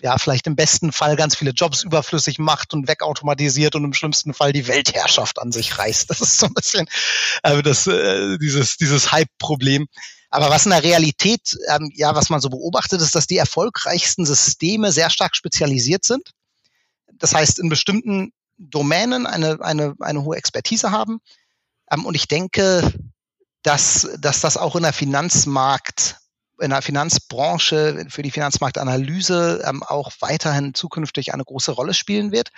ja, 0.00 0.18
vielleicht 0.18 0.46
im 0.46 0.54
besten 0.54 0.92
Fall 0.92 1.16
ganz 1.16 1.34
viele 1.34 1.52
Jobs 1.52 1.82
überflüssig 1.82 2.38
macht 2.38 2.72
und 2.72 2.86
wegautomatisiert 2.86 3.74
und 3.74 3.84
im 3.84 3.94
schlimmsten 3.94 4.32
Fall 4.32 4.52
die 4.52 4.68
Weltherrschaft 4.68 5.40
an 5.40 5.50
sich 5.50 5.76
reißt. 5.78 6.08
Das 6.08 6.20
ist 6.20 6.38
so 6.38 6.46
ein 6.46 6.54
bisschen 6.54 6.86
äh, 7.42 7.62
das, 7.62 7.86
äh, 7.88 8.38
dieses, 8.38 8.76
dieses 8.76 9.10
Hype-Problem. 9.10 9.86
Aber 10.30 10.50
was 10.50 10.66
in 10.66 10.70
der 10.70 10.84
Realität, 10.84 11.56
ähm, 11.68 11.90
ja, 11.94 12.14
was 12.14 12.28
man 12.28 12.40
so 12.40 12.50
beobachtet, 12.50 13.00
ist, 13.00 13.14
dass 13.14 13.26
die 13.26 13.38
erfolgreichsten 13.38 14.26
Systeme 14.26 14.92
sehr 14.92 15.10
stark 15.10 15.34
spezialisiert 15.34 16.04
sind. 16.04 16.30
Das 17.18 17.34
heißt, 17.34 17.58
in 17.58 17.68
bestimmten 17.68 18.32
Domänen 18.58 19.26
eine, 19.26 19.60
eine, 19.60 19.94
eine 20.00 20.22
hohe 20.22 20.36
Expertise 20.36 20.90
haben. 20.90 21.20
Ähm, 21.90 22.04
und 22.04 22.14
ich 22.14 22.28
denke, 22.28 22.92
dass, 23.62 24.08
dass 24.18 24.40
das 24.40 24.56
auch 24.56 24.76
in 24.76 24.82
der 24.82 24.92
Finanzmarkt, 24.92 26.18
in 26.60 26.70
der 26.70 26.82
Finanzbranche, 26.82 28.06
für 28.08 28.22
die 28.22 28.30
Finanzmarktanalyse 28.30 29.64
ähm, 29.66 29.82
auch 29.82 30.12
weiterhin 30.20 30.74
zukünftig 30.74 31.32
eine 31.32 31.44
große 31.44 31.72
Rolle 31.72 31.94
spielen 31.94 32.30
wird. 32.30 32.50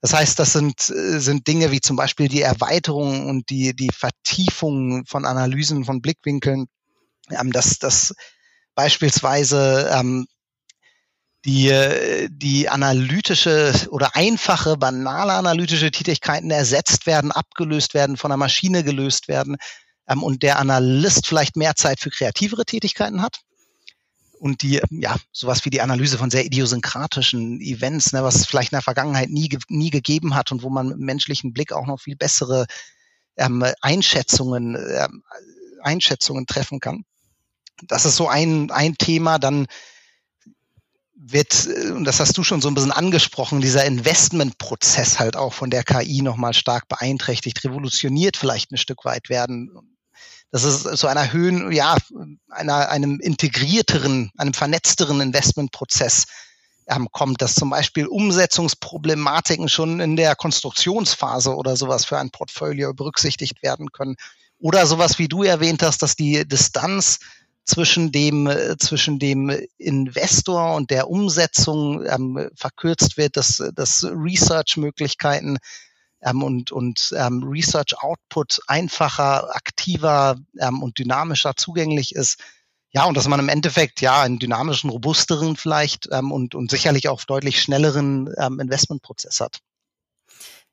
Das 0.00 0.14
heißt, 0.14 0.38
das 0.38 0.52
sind, 0.52 0.90
äh, 0.90 1.20
sind 1.20 1.46
Dinge 1.46 1.70
wie 1.70 1.80
zum 1.80 1.96
Beispiel 1.96 2.28
die 2.28 2.42
Erweiterung 2.42 3.28
und 3.28 3.48
die, 3.50 3.74
die 3.74 3.90
Vertiefung 3.92 5.04
von 5.06 5.24
Analysen, 5.24 5.84
von 5.84 6.02
Blickwinkeln, 6.02 6.66
ähm, 7.30 7.52
dass, 7.52 7.78
dass 7.78 8.14
beispielsweise 8.74 9.90
ähm, 9.94 10.26
die, 11.44 12.28
die 12.30 12.68
analytische 12.68 13.72
oder 13.90 14.14
einfache, 14.14 14.76
banale 14.76 15.32
analytische 15.32 15.90
Tätigkeiten 15.90 16.50
ersetzt 16.50 17.06
werden, 17.06 17.32
abgelöst 17.32 17.94
werden, 17.94 18.16
von 18.16 18.30
der 18.30 18.36
Maschine 18.36 18.84
gelöst 18.84 19.28
werden 19.28 19.56
ähm, 20.06 20.22
und 20.22 20.42
der 20.42 20.58
Analyst 20.58 21.26
vielleicht 21.26 21.56
mehr 21.56 21.76
Zeit 21.76 22.00
für 22.00 22.10
kreativere 22.10 22.64
Tätigkeiten 22.64 23.22
hat. 23.22 23.40
Und 24.38 24.62
die, 24.62 24.80
ja, 24.90 25.16
sowas 25.32 25.64
wie 25.64 25.70
die 25.70 25.82
Analyse 25.82 26.16
von 26.16 26.30
sehr 26.30 26.46
idiosynkratischen 26.46 27.60
Events, 27.60 28.12
ne, 28.12 28.22
was 28.22 28.46
vielleicht 28.46 28.72
in 28.72 28.76
der 28.76 28.82
Vergangenheit 28.82 29.28
nie, 29.28 29.50
nie 29.68 29.90
gegeben 29.90 30.34
hat 30.34 30.50
und 30.50 30.62
wo 30.62 30.70
man 30.70 30.88
mit 30.88 30.98
menschlichen 30.98 31.52
Blick 31.52 31.72
auch 31.72 31.86
noch 31.86 32.00
viel 32.00 32.16
bessere 32.16 32.66
ähm, 33.36 33.64
Einschätzungen, 33.82 34.76
ähm, 34.76 35.22
Einschätzungen 35.82 36.46
treffen 36.46 36.80
kann. 36.80 37.04
Das 37.86 38.04
ist 38.04 38.16
so 38.16 38.28
ein, 38.28 38.70
ein 38.70 38.94
Thema. 38.96 39.38
Dann 39.38 39.66
wird, 41.20 41.66
äh, 41.66 41.90
und 41.90 42.04
das 42.04 42.20
hast 42.20 42.36
du 42.36 42.42
schon 42.42 42.60
so 42.60 42.68
ein 42.68 42.74
bisschen 42.74 42.92
angesprochen, 42.92 43.60
dieser 43.60 43.84
Investmentprozess 43.84 45.18
halt 45.18 45.36
auch 45.36 45.52
von 45.52 45.70
der 45.70 45.84
KI 45.84 46.22
nochmal 46.22 46.54
stark 46.54 46.88
beeinträchtigt, 46.88 47.62
revolutioniert 47.64 48.36
vielleicht 48.36 48.72
ein 48.72 48.78
Stück 48.78 49.04
weit 49.04 49.28
werden. 49.28 49.70
Das 50.50 50.64
ist 50.64 50.82
so 50.82 51.06
einer 51.06 51.32
Höhen, 51.32 51.70
ja, 51.70 51.96
einer, 52.48 52.88
einem 52.88 53.20
integrierteren, 53.20 54.32
einem 54.36 54.54
vernetzteren 54.54 55.20
Investmentprozess 55.20 56.24
ähm, 56.88 57.08
kommt, 57.12 57.40
dass 57.40 57.54
zum 57.54 57.70
Beispiel 57.70 58.06
Umsetzungsproblematiken 58.06 59.68
schon 59.68 60.00
in 60.00 60.16
der 60.16 60.34
Konstruktionsphase 60.34 61.54
oder 61.54 61.76
sowas 61.76 62.04
für 62.04 62.18
ein 62.18 62.30
Portfolio 62.30 62.92
berücksichtigt 62.94 63.62
werden 63.62 63.92
können. 63.92 64.16
Oder 64.58 64.86
sowas, 64.86 65.18
wie 65.18 65.28
du 65.28 65.44
erwähnt 65.44 65.82
hast, 65.82 66.02
dass 66.02 66.16
die 66.16 66.46
Distanz 66.46 67.20
zwischen 67.70 68.12
dem, 68.12 68.46
äh, 68.46 68.76
zwischen 68.78 69.18
dem 69.18 69.50
Investor 69.78 70.74
und 70.74 70.90
der 70.90 71.08
Umsetzung 71.08 72.04
ähm, 72.06 72.50
verkürzt 72.54 73.16
wird, 73.16 73.36
dass, 73.36 73.62
dass 73.74 74.04
Research-Möglichkeiten 74.04 75.58
ähm, 76.22 76.42
und, 76.42 76.72
und 76.72 77.14
ähm, 77.16 77.42
Research-Output 77.44 78.60
einfacher, 78.66 79.54
aktiver 79.54 80.36
ähm, 80.58 80.82
und 80.82 80.98
dynamischer 80.98 81.56
zugänglich 81.56 82.14
ist. 82.14 82.38
Ja, 82.92 83.04
und 83.04 83.16
dass 83.16 83.28
man 83.28 83.38
im 83.38 83.48
Endeffekt 83.48 84.00
ja 84.00 84.22
einen 84.22 84.40
dynamischen, 84.40 84.90
robusteren 84.90 85.56
vielleicht 85.56 86.08
ähm, 86.10 86.32
und, 86.32 86.56
und 86.56 86.70
sicherlich 86.70 87.08
auch 87.08 87.22
deutlich 87.24 87.62
schnelleren 87.62 88.34
ähm, 88.36 88.58
Investmentprozess 88.58 89.40
hat. 89.40 89.60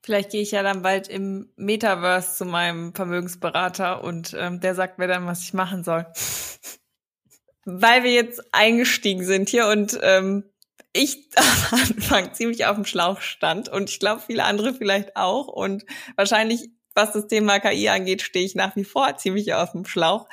Vielleicht 0.04 0.32
gehe 0.32 0.42
ich 0.42 0.52
ja 0.52 0.64
dann 0.64 0.82
bald 0.84 1.10
im 1.10 1.52
Metaverse 1.58 2.38
zu 2.38 2.46
meinem 2.46 2.94
Vermögensberater 2.94 4.04
und 4.04 4.36
ähm, 4.40 4.62
der 4.62 4.74
sagt 4.74 5.00
mir 5.00 5.08
dann, 5.08 5.26
was 5.26 5.44
ich 5.44 5.54
machen 5.54 5.84
soll. 5.84 6.08
weil 7.70 8.04
wir 8.04 8.12
jetzt 8.12 8.42
eingestiegen 8.54 9.26
sind 9.26 9.50
hier 9.50 9.68
und 9.68 10.00
ähm, 10.02 10.46
ich 10.94 11.28
am 11.36 11.80
Anfang 11.80 12.34
ziemlich 12.34 12.66
auf 12.66 12.76
dem 12.76 12.86
Schlauch 12.86 13.20
stand 13.20 13.68
und 13.68 13.90
ich 13.90 14.00
glaube 14.00 14.22
viele 14.26 14.46
andere 14.46 14.74
vielleicht 14.74 15.18
auch 15.18 15.48
und 15.48 15.86
wahrscheinlich 16.16 16.70
was 16.96 17.12
das 17.12 17.28
Thema 17.28 17.60
KI 17.60 17.90
angeht, 17.90 18.24
stehe 18.24 18.44
ich 18.44 18.56
nach 18.56 18.76
wie 18.76 18.84
vor 18.84 19.16
ziemlich 19.18 19.54
auf 19.54 19.74
dem 19.74 19.86
Schlauch. 19.86 20.28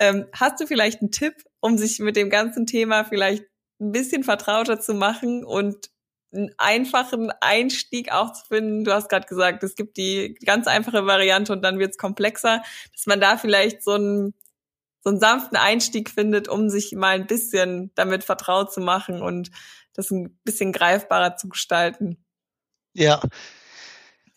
Ähm, 0.00 0.26
hast 0.32 0.60
du 0.60 0.66
vielleicht 0.66 1.00
einen 1.00 1.12
Tipp, 1.12 1.34
um 1.60 1.78
sich 1.78 2.00
mit 2.00 2.16
dem 2.16 2.28
ganzen 2.28 2.66
Thema 2.66 3.04
vielleicht 3.04 3.44
ein 3.80 3.92
bisschen 3.92 4.24
vertrauter 4.24 4.80
zu 4.80 4.94
machen 4.94 5.44
und 5.44 5.90
einen 6.32 6.50
einfachen 6.58 7.30
Einstieg 7.40 8.10
auch 8.10 8.32
zu 8.32 8.46
finden? 8.46 8.82
Du 8.82 8.92
hast 8.92 9.08
gerade 9.08 9.28
gesagt, 9.28 9.62
es 9.62 9.76
gibt 9.76 9.96
die 9.96 10.34
ganz 10.44 10.66
einfache 10.66 11.06
Variante 11.06 11.52
und 11.52 11.62
dann 11.62 11.78
wird 11.78 11.92
es 11.92 11.98
komplexer, 11.98 12.62
dass 12.92 13.06
man 13.06 13.20
da 13.20 13.36
vielleicht 13.36 13.84
so 13.84 13.94
ein 13.94 14.34
so 15.02 15.10
einen 15.10 15.20
sanften 15.20 15.56
Einstieg 15.56 16.10
findet, 16.10 16.48
um 16.48 16.70
sich 16.70 16.92
mal 16.92 17.14
ein 17.14 17.26
bisschen 17.26 17.92
damit 17.94 18.24
vertraut 18.24 18.72
zu 18.72 18.80
machen 18.80 19.22
und 19.22 19.50
das 19.94 20.10
ein 20.10 20.38
bisschen 20.44 20.72
greifbarer 20.72 21.36
zu 21.36 21.48
gestalten. 21.48 22.24
Ja. 22.94 23.20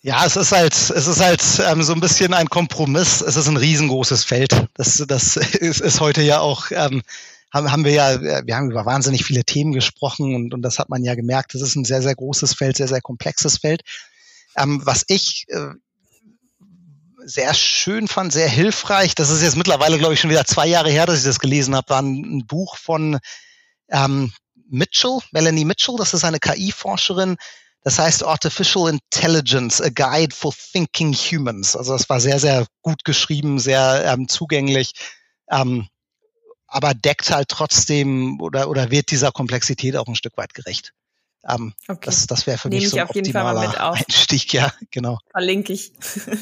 Ja, 0.03 0.25
es 0.25 0.35
ist 0.35 0.51
halt, 0.51 0.73
es 0.73 1.05
ist 1.07 1.21
halt 1.21 1.43
ähm, 1.63 1.83
so 1.83 1.93
ein 1.93 1.99
bisschen 1.99 2.33
ein 2.33 2.49
Kompromiss. 2.49 3.21
Es 3.21 3.35
ist 3.35 3.47
ein 3.47 3.57
riesengroßes 3.57 4.23
Feld. 4.23 4.67
Das, 4.73 5.03
das 5.07 5.37
ist, 5.59 5.79
ist 5.79 5.99
heute 5.99 6.23
ja 6.23 6.39
auch, 6.39 6.71
ähm, 6.71 7.03
haben, 7.53 7.71
haben 7.71 7.85
wir 7.85 7.91
ja, 7.91 8.21
wir 8.21 8.55
haben 8.55 8.71
über 8.71 8.85
wahnsinnig 8.85 9.23
viele 9.23 9.43
Themen 9.43 9.73
gesprochen 9.73 10.33
und, 10.33 10.53
und 10.53 10.63
das 10.63 10.79
hat 10.79 10.89
man 10.89 11.03
ja 11.03 11.13
gemerkt. 11.13 11.53
Das 11.53 11.61
ist 11.61 11.75
ein 11.75 11.85
sehr, 11.85 12.01
sehr 12.01 12.15
großes 12.15 12.55
Feld, 12.55 12.77
sehr, 12.77 12.87
sehr 12.87 13.01
komplexes 13.01 13.57
Feld. 13.59 13.81
Ähm, 14.57 14.81
was 14.83 15.03
ich 15.07 15.45
äh, 15.49 15.73
sehr 17.25 17.53
schön 17.53 18.07
fand, 18.07 18.33
sehr 18.33 18.47
hilfreich, 18.47 19.15
das 19.15 19.29
ist 19.29 19.41
jetzt 19.41 19.57
mittlerweile, 19.57 19.97
glaube 19.97 20.13
ich, 20.13 20.19
schon 20.19 20.29
wieder 20.29 20.45
zwei 20.45 20.67
Jahre 20.67 20.89
her, 20.89 21.05
dass 21.05 21.19
ich 21.19 21.25
das 21.25 21.39
gelesen 21.39 21.75
habe, 21.75 21.89
war 21.89 22.01
ein, 22.01 22.39
ein 22.39 22.45
Buch 22.47 22.77
von 22.77 23.19
ähm, 23.89 24.31
Mitchell, 24.69 25.19
Melanie 25.31 25.65
Mitchell, 25.65 25.95
das 25.97 26.13
ist 26.13 26.23
eine 26.23 26.39
KI-Forscherin, 26.39 27.37
das 27.83 27.99
heißt 27.99 28.23
Artificial 28.23 28.89
Intelligence, 28.89 29.81
a 29.81 29.89
Guide 29.89 30.35
for 30.35 30.53
Thinking 30.53 31.13
Humans. 31.13 31.75
Also 31.75 31.93
das 31.93 32.07
war 32.09 32.19
sehr, 32.19 32.39
sehr 32.39 32.67
gut 32.81 33.03
geschrieben, 33.03 33.59
sehr 33.59 34.03
ähm, 34.05 34.27
zugänglich, 34.27 34.93
ähm, 35.49 35.87
aber 36.67 36.93
deckt 36.93 37.31
halt 37.31 37.49
trotzdem 37.49 38.39
oder, 38.39 38.69
oder 38.69 38.91
wird 38.91 39.11
dieser 39.11 39.31
Komplexität 39.31 39.97
auch 39.97 40.07
ein 40.07 40.15
Stück 40.15 40.37
weit 40.37 40.53
gerecht. 40.53 40.93
Ähm, 41.47 41.73
okay. 41.87 41.99
Das, 42.03 42.27
das 42.27 42.45
wäre 42.47 42.57
für 42.57 42.69
Nehme 42.69 42.81
mich 42.81 42.89
so 42.89 42.97
ein 42.97 43.07
optimaler 43.07 43.93
Einstieg, 43.93 44.53
ja, 44.53 44.71
genau. 44.91 45.19
Verlinke 45.31 45.73
ich. 45.73 45.91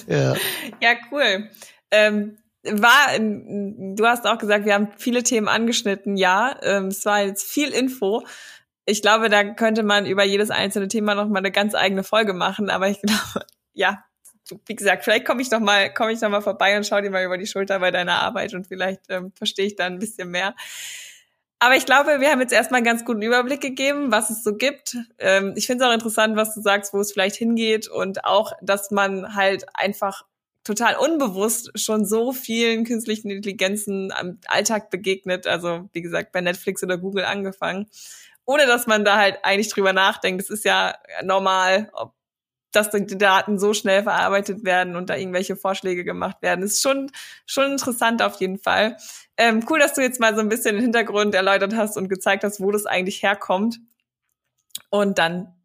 Ja, 0.08 0.36
ja 0.82 0.96
cool. 1.12 1.50
Ähm, 1.92 2.38
war, 2.64 3.18
du 3.18 4.06
hast 4.06 4.28
auch 4.28 4.38
gesagt, 4.38 4.66
wir 4.66 4.74
haben 4.74 4.90
viele 4.98 5.24
Themen 5.24 5.48
angeschnitten, 5.48 6.18
ja. 6.18 6.58
Ähm, 6.62 6.88
es 6.88 7.06
war 7.06 7.24
jetzt 7.24 7.44
viel 7.50 7.70
Info 7.70 8.24
ich 8.90 9.02
glaube, 9.02 9.30
da 9.30 9.44
könnte 9.44 9.84
man 9.84 10.06
über 10.06 10.24
jedes 10.24 10.50
einzelne 10.50 10.88
Thema 10.88 11.14
noch 11.16 11.28
mal 11.28 11.40
eine 11.40 11.52
ganz 11.52 11.76
eigene 11.76 12.04
Folge 12.04 12.34
machen. 12.34 12.70
Aber 12.70 12.90
ich 12.90 13.00
glaube, 13.04 13.46
ja, 13.74 14.04
wie 14.66 14.76
gesagt, 14.76 15.04
vielleicht 15.04 15.26
komme 15.26 15.42
ich 15.42 15.50
doch 15.50 15.60
mal, 15.60 15.94
komme 15.94 16.12
ich 16.12 16.22
noch 16.22 16.30
mal 16.30 16.42
vorbei 16.42 16.76
und 16.76 16.86
schau 16.86 17.00
dir 17.00 17.12
mal 17.12 17.24
über 17.24 17.38
die 17.38 17.46
Schulter 17.46 17.80
bei 17.80 17.92
deiner 17.92 18.20
Arbeit 18.20 18.54
und 18.56 18.68
vielleicht 18.68 19.02
ähm, 19.10 19.32
verstehe 19.36 19.68
ich 19.68 19.76
da 19.76 19.86
ein 19.86 20.00
bisschen 20.00 20.32
mehr. 20.32 20.56
Aber 21.60 21.76
ich 21.76 21.86
glaube, 21.86 22.22
wir 22.22 22.32
haben 22.32 22.40
jetzt 22.40 22.54
erstmal 22.54 22.78
einen 22.78 22.86
ganz 22.86 23.04
guten 23.04 23.22
Überblick 23.22 23.60
gegeben, 23.60 24.12
was 24.12 24.30
es 24.30 24.44
so 24.44 24.56
gibt. 24.56 24.98
Ähm, 25.18 25.54
ich 25.58 25.68
finde 25.68 25.84
es 25.84 25.90
auch 25.90 25.94
interessant, 25.94 26.38
was 26.38 26.56
du 26.56 26.62
sagst, 26.62 26.94
wo 26.94 27.00
es 27.00 27.12
vielleicht 27.12 27.36
hingeht 27.36 27.90
und 27.90 28.24
auch, 28.24 28.54
dass 28.62 28.92
man 28.92 29.36
halt 29.36 29.66
einfach 29.74 30.24
total 30.64 30.96
unbewusst 30.96 31.72
schon 31.76 32.06
so 32.06 32.32
vielen 32.32 32.86
künstlichen 32.86 33.30
Intelligenzen 33.30 34.12
am 34.14 34.40
Alltag 34.48 34.90
begegnet. 34.90 35.48
Also 35.48 35.90
wie 35.92 36.02
gesagt, 36.02 36.32
bei 36.32 36.42
Netflix 36.42 36.82
oder 36.84 36.98
Google 36.98 37.26
angefangen 37.26 37.88
ohne 38.50 38.66
dass 38.66 38.88
man 38.88 39.06
da 39.06 39.18
halt 39.18 39.38
eigentlich 39.44 39.70
drüber 39.70 39.94
nachdenkt. 39.94 40.42
Es 40.42 40.50
ist 40.50 40.66
ja 40.66 40.96
normal, 41.24 41.92
ob 41.94 42.16
dass 42.72 42.92
die 42.92 43.18
Daten 43.18 43.60
so 43.60 43.74
schnell 43.74 44.04
verarbeitet 44.04 44.64
werden 44.64 44.96
und 44.96 45.10
da 45.10 45.16
irgendwelche 45.16 45.56
Vorschläge 45.56 46.04
gemacht 46.04 46.42
werden. 46.42 46.64
Ist 46.64 46.82
schon, 46.82 47.12
schon 47.46 47.72
interessant 47.72 48.22
auf 48.22 48.40
jeden 48.40 48.60
Fall. 48.60 48.98
Ähm, 49.38 49.66
cool, 49.70 49.80
dass 49.80 49.94
du 49.94 50.02
jetzt 50.02 50.20
mal 50.20 50.36
so 50.36 50.42
ein 50.42 50.50
bisschen 50.50 50.76
den 50.76 50.84
Hintergrund 50.84 51.34
erläutert 51.34 51.76
hast 51.76 51.98
und 51.98 52.10
gezeigt 52.10 52.44
hast, 52.44 52.60
wo 52.60 52.72
das 52.72 52.86
eigentlich 52.86 53.24
herkommt. 53.24 53.80
Und 54.90 55.18
dann 55.18 55.56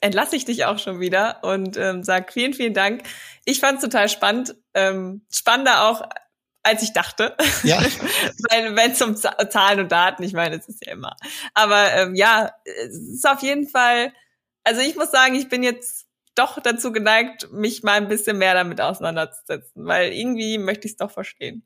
entlasse 0.00 0.36
ich 0.36 0.44
dich 0.44 0.64
auch 0.64 0.78
schon 0.78 1.00
wieder 1.00 1.42
und 1.42 1.76
ähm, 1.76 2.02
sag 2.02 2.32
vielen, 2.32 2.52
vielen 2.52 2.74
Dank. 2.74 3.02
Ich 3.44 3.60
fand 3.60 3.78
es 3.78 3.84
total 3.84 4.08
spannend. 4.08 4.54
Ähm, 4.74 5.24
spannender 5.30 5.88
auch 5.88 6.02
als 6.64 6.82
ich 6.82 6.92
dachte. 6.92 7.36
Ja. 7.62 7.80
Weil 8.50 8.74
wenn 8.74 8.92
es 8.92 9.02
um 9.02 9.16
Zahlen 9.16 9.80
und 9.80 9.92
Daten, 9.92 10.22
ich 10.22 10.32
meine, 10.32 10.56
es 10.56 10.68
ist 10.68 10.84
ja 10.84 10.92
immer. 10.92 11.14
Aber 11.52 11.92
ähm, 11.92 12.14
ja, 12.14 12.52
es 12.64 12.96
ist 12.96 13.28
auf 13.28 13.42
jeden 13.42 13.68
Fall, 13.68 14.12
also 14.64 14.80
ich 14.80 14.96
muss 14.96 15.10
sagen, 15.10 15.34
ich 15.34 15.48
bin 15.48 15.62
jetzt 15.62 16.03
doch 16.34 16.60
dazu 16.60 16.92
geneigt, 16.92 17.48
mich 17.52 17.82
mal 17.82 17.94
ein 17.94 18.08
bisschen 18.08 18.38
mehr 18.38 18.54
damit 18.54 18.80
auseinanderzusetzen, 18.80 19.86
weil 19.86 20.12
irgendwie 20.12 20.58
möchte 20.58 20.86
ich 20.86 20.92
es 20.92 20.96
doch 20.96 21.10
verstehen. 21.10 21.64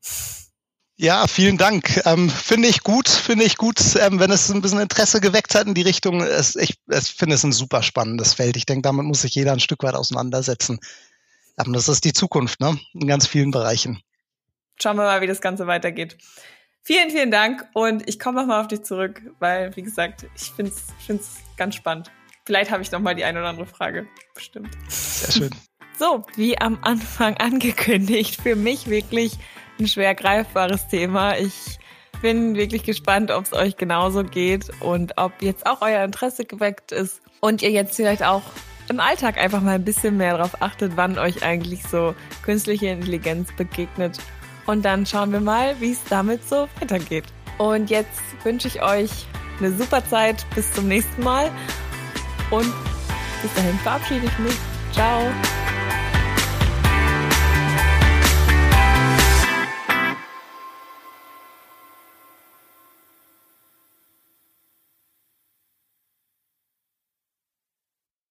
Ja, 0.96 1.28
vielen 1.28 1.58
Dank. 1.58 2.02
Ähm, 2.06 2.28
finde 2.28 2.66
ich 2.66 2.82
gut, 2.82 3.08
finde 3.08 3.44
ich 3.44 3.56
gut, 3.56 3.80
ähm, 4.00 4.18
wenn 4.18 4.32
es 4.32 4.50
ein 4.50 4.60
bisschen 4.60 4.80
Interesse 4.80 5.20
geweckt 5.20 5.54
hat 5.54 5.68
in 5.68 5.74
die 5.74 5.82
Richtung. 5.82 6.20
Es, 6.20 6.56
ich 6.56 6.80
es 6.88 7.08
finde 7.08 7.36
es 7.36 7.44
ein 7.44 7.52
super 7.52 7.82
spannendes 7.82 8.34
Feld. 8.34 8.56
Ich 8.56 8.66
denke, 8.66 8.82
damit 8.82 9.06
muss 9.06 9.22
sich 9.22 9.34
jeder 9.34 9.52
ein 9.52 9.60
Stück 9.60 9.84
weit 9.84 9.94
auseinandersetzen. 9.94 10.80
Aber 11.56 11.72
das 11.72 11.88
ist 11.88 12.04
die 12.04 12.12
Zukunft, 12.12 12.60
ne? 12.60 12.78
In 12.94 13.06
ganz 13.06 13.28
vielen 13.28 13.52
Bereichen 13.52 14.02
schauen 14.80 14.96
wir 14.96 15.04
mal, 15.04 15.20
wie 15.20 15.26
das 15.26 15.40
Ganze 15.40 15.66
weitergeht. 15.66 16.16
Vielen, 16.82 17.10
vielen 17.10 17.30
Dank 17.30 17.66
und 17.74 18.08
ich 18.08 18.18
komme 18.18 18.40
nochmal 18.40 18.60
auf 18.60 18.68
dich 18.68 18.82
zurück, 18.82 19.20
weil, 19.40 19.74
wie 19.76 19.82
gesagt, 19.82 20.26
ich 20.34 20.50
finde 20.52 20.72
es 20.72 21.36
ganz 21.56 21.74
spannend. 21.74 22.10
Vielleicht 22.48 22.70
habe 22.70 22.82
ich 22.82 22.90
noch 22.90 23.00
mal 23.00 23.14
die 23.14 23.24
eine 23.24 23.40
oder 23.40 23.50
andere 23.50 23.66
Frage. 23.66 24.06
Bestimmt. 24.34 24.70
Sehr 24.88 25.32
schön. 25.32 25.50
So, 25.98 26.24
wie 26.34 26.58
am 26.58 26.78
Anfang 26.80 27.36
angekündigt, 27.38 28.40
für 28.40 28.56
mich 28.56 28.88
wirklich 28.88 29.34
ein 29.78 29.86
schwer 29.86 30.14
greifbares 30.14 30.88
Thema. 30.88 31.36
Ich 31.36 31.78
bin 32.22 32.54
wirklich 32.54 32.84
gespannt, 32.84 33.30
ob 33.30 33.44
es 33.44 33.52
euch 33.52 33.76
genauso 33.76 34.24
geht 34.24 34.70
und 34.80 35.18
ob 35.18 35.42
jetzt 35.42 35.66
auch 35.66 35.82
euer 35.82 36.02
Interesse 36.02 36.46
geweckt 36.46 36.90
ist 36.90 37.20
und 37.40 37.60
ihr 37.60 37.70
jetzt 37.70 37.94
vielleicht 37.94 38.22
auch 38.22 38.44
im 38.88 38.98
Alltag 38.98 39.36
einfach 39.36 39.60
mal 39.60 39.74
ein 39.74 39.84
bisschen 39.84 40.16
mehr 40.16 40.38
darauf 40.38 40.62
achtet, 40.62 40.92
wann 40.96 41.18
euch 41.18 41.42
eigentlich 41.42 41.82
so 41.82 42.14
künstliche 42.40 42.86
Intelligenz 42.86 43.52
begegnet 43.58 44.18
und 44.64 44.86
dann 44.86 45.04
schauen 45.04 45.32
wir 45.32 45.40
mal, 45.40 45.78
wie 45.80 45.92
es 45.92 46.02
damit 46.08 46.48
so 46.48 46.66
weitergeht. 46.80 47.24
Und 47.58 47.90
jetzt 47.90 48.22
wünsche 48.42 48.68
ich 48.68 48.82
euch 48.82 49.10
eine 49.58 49.70
super 49.72 50.02
Zeit. 50.08 50.46
Bis 50.54 50.72
zum 50.72 50.88
nächsten 50.88 51.22
Mal. 51.22 51.50
Und 52.50 52.72
bis 53.42 53.54
dahin 53.54 53.78
verabschiede 53.80 54.26
ich 54.26 54.38
mich. 54.38 54.56
Ciao. 54.92 55.22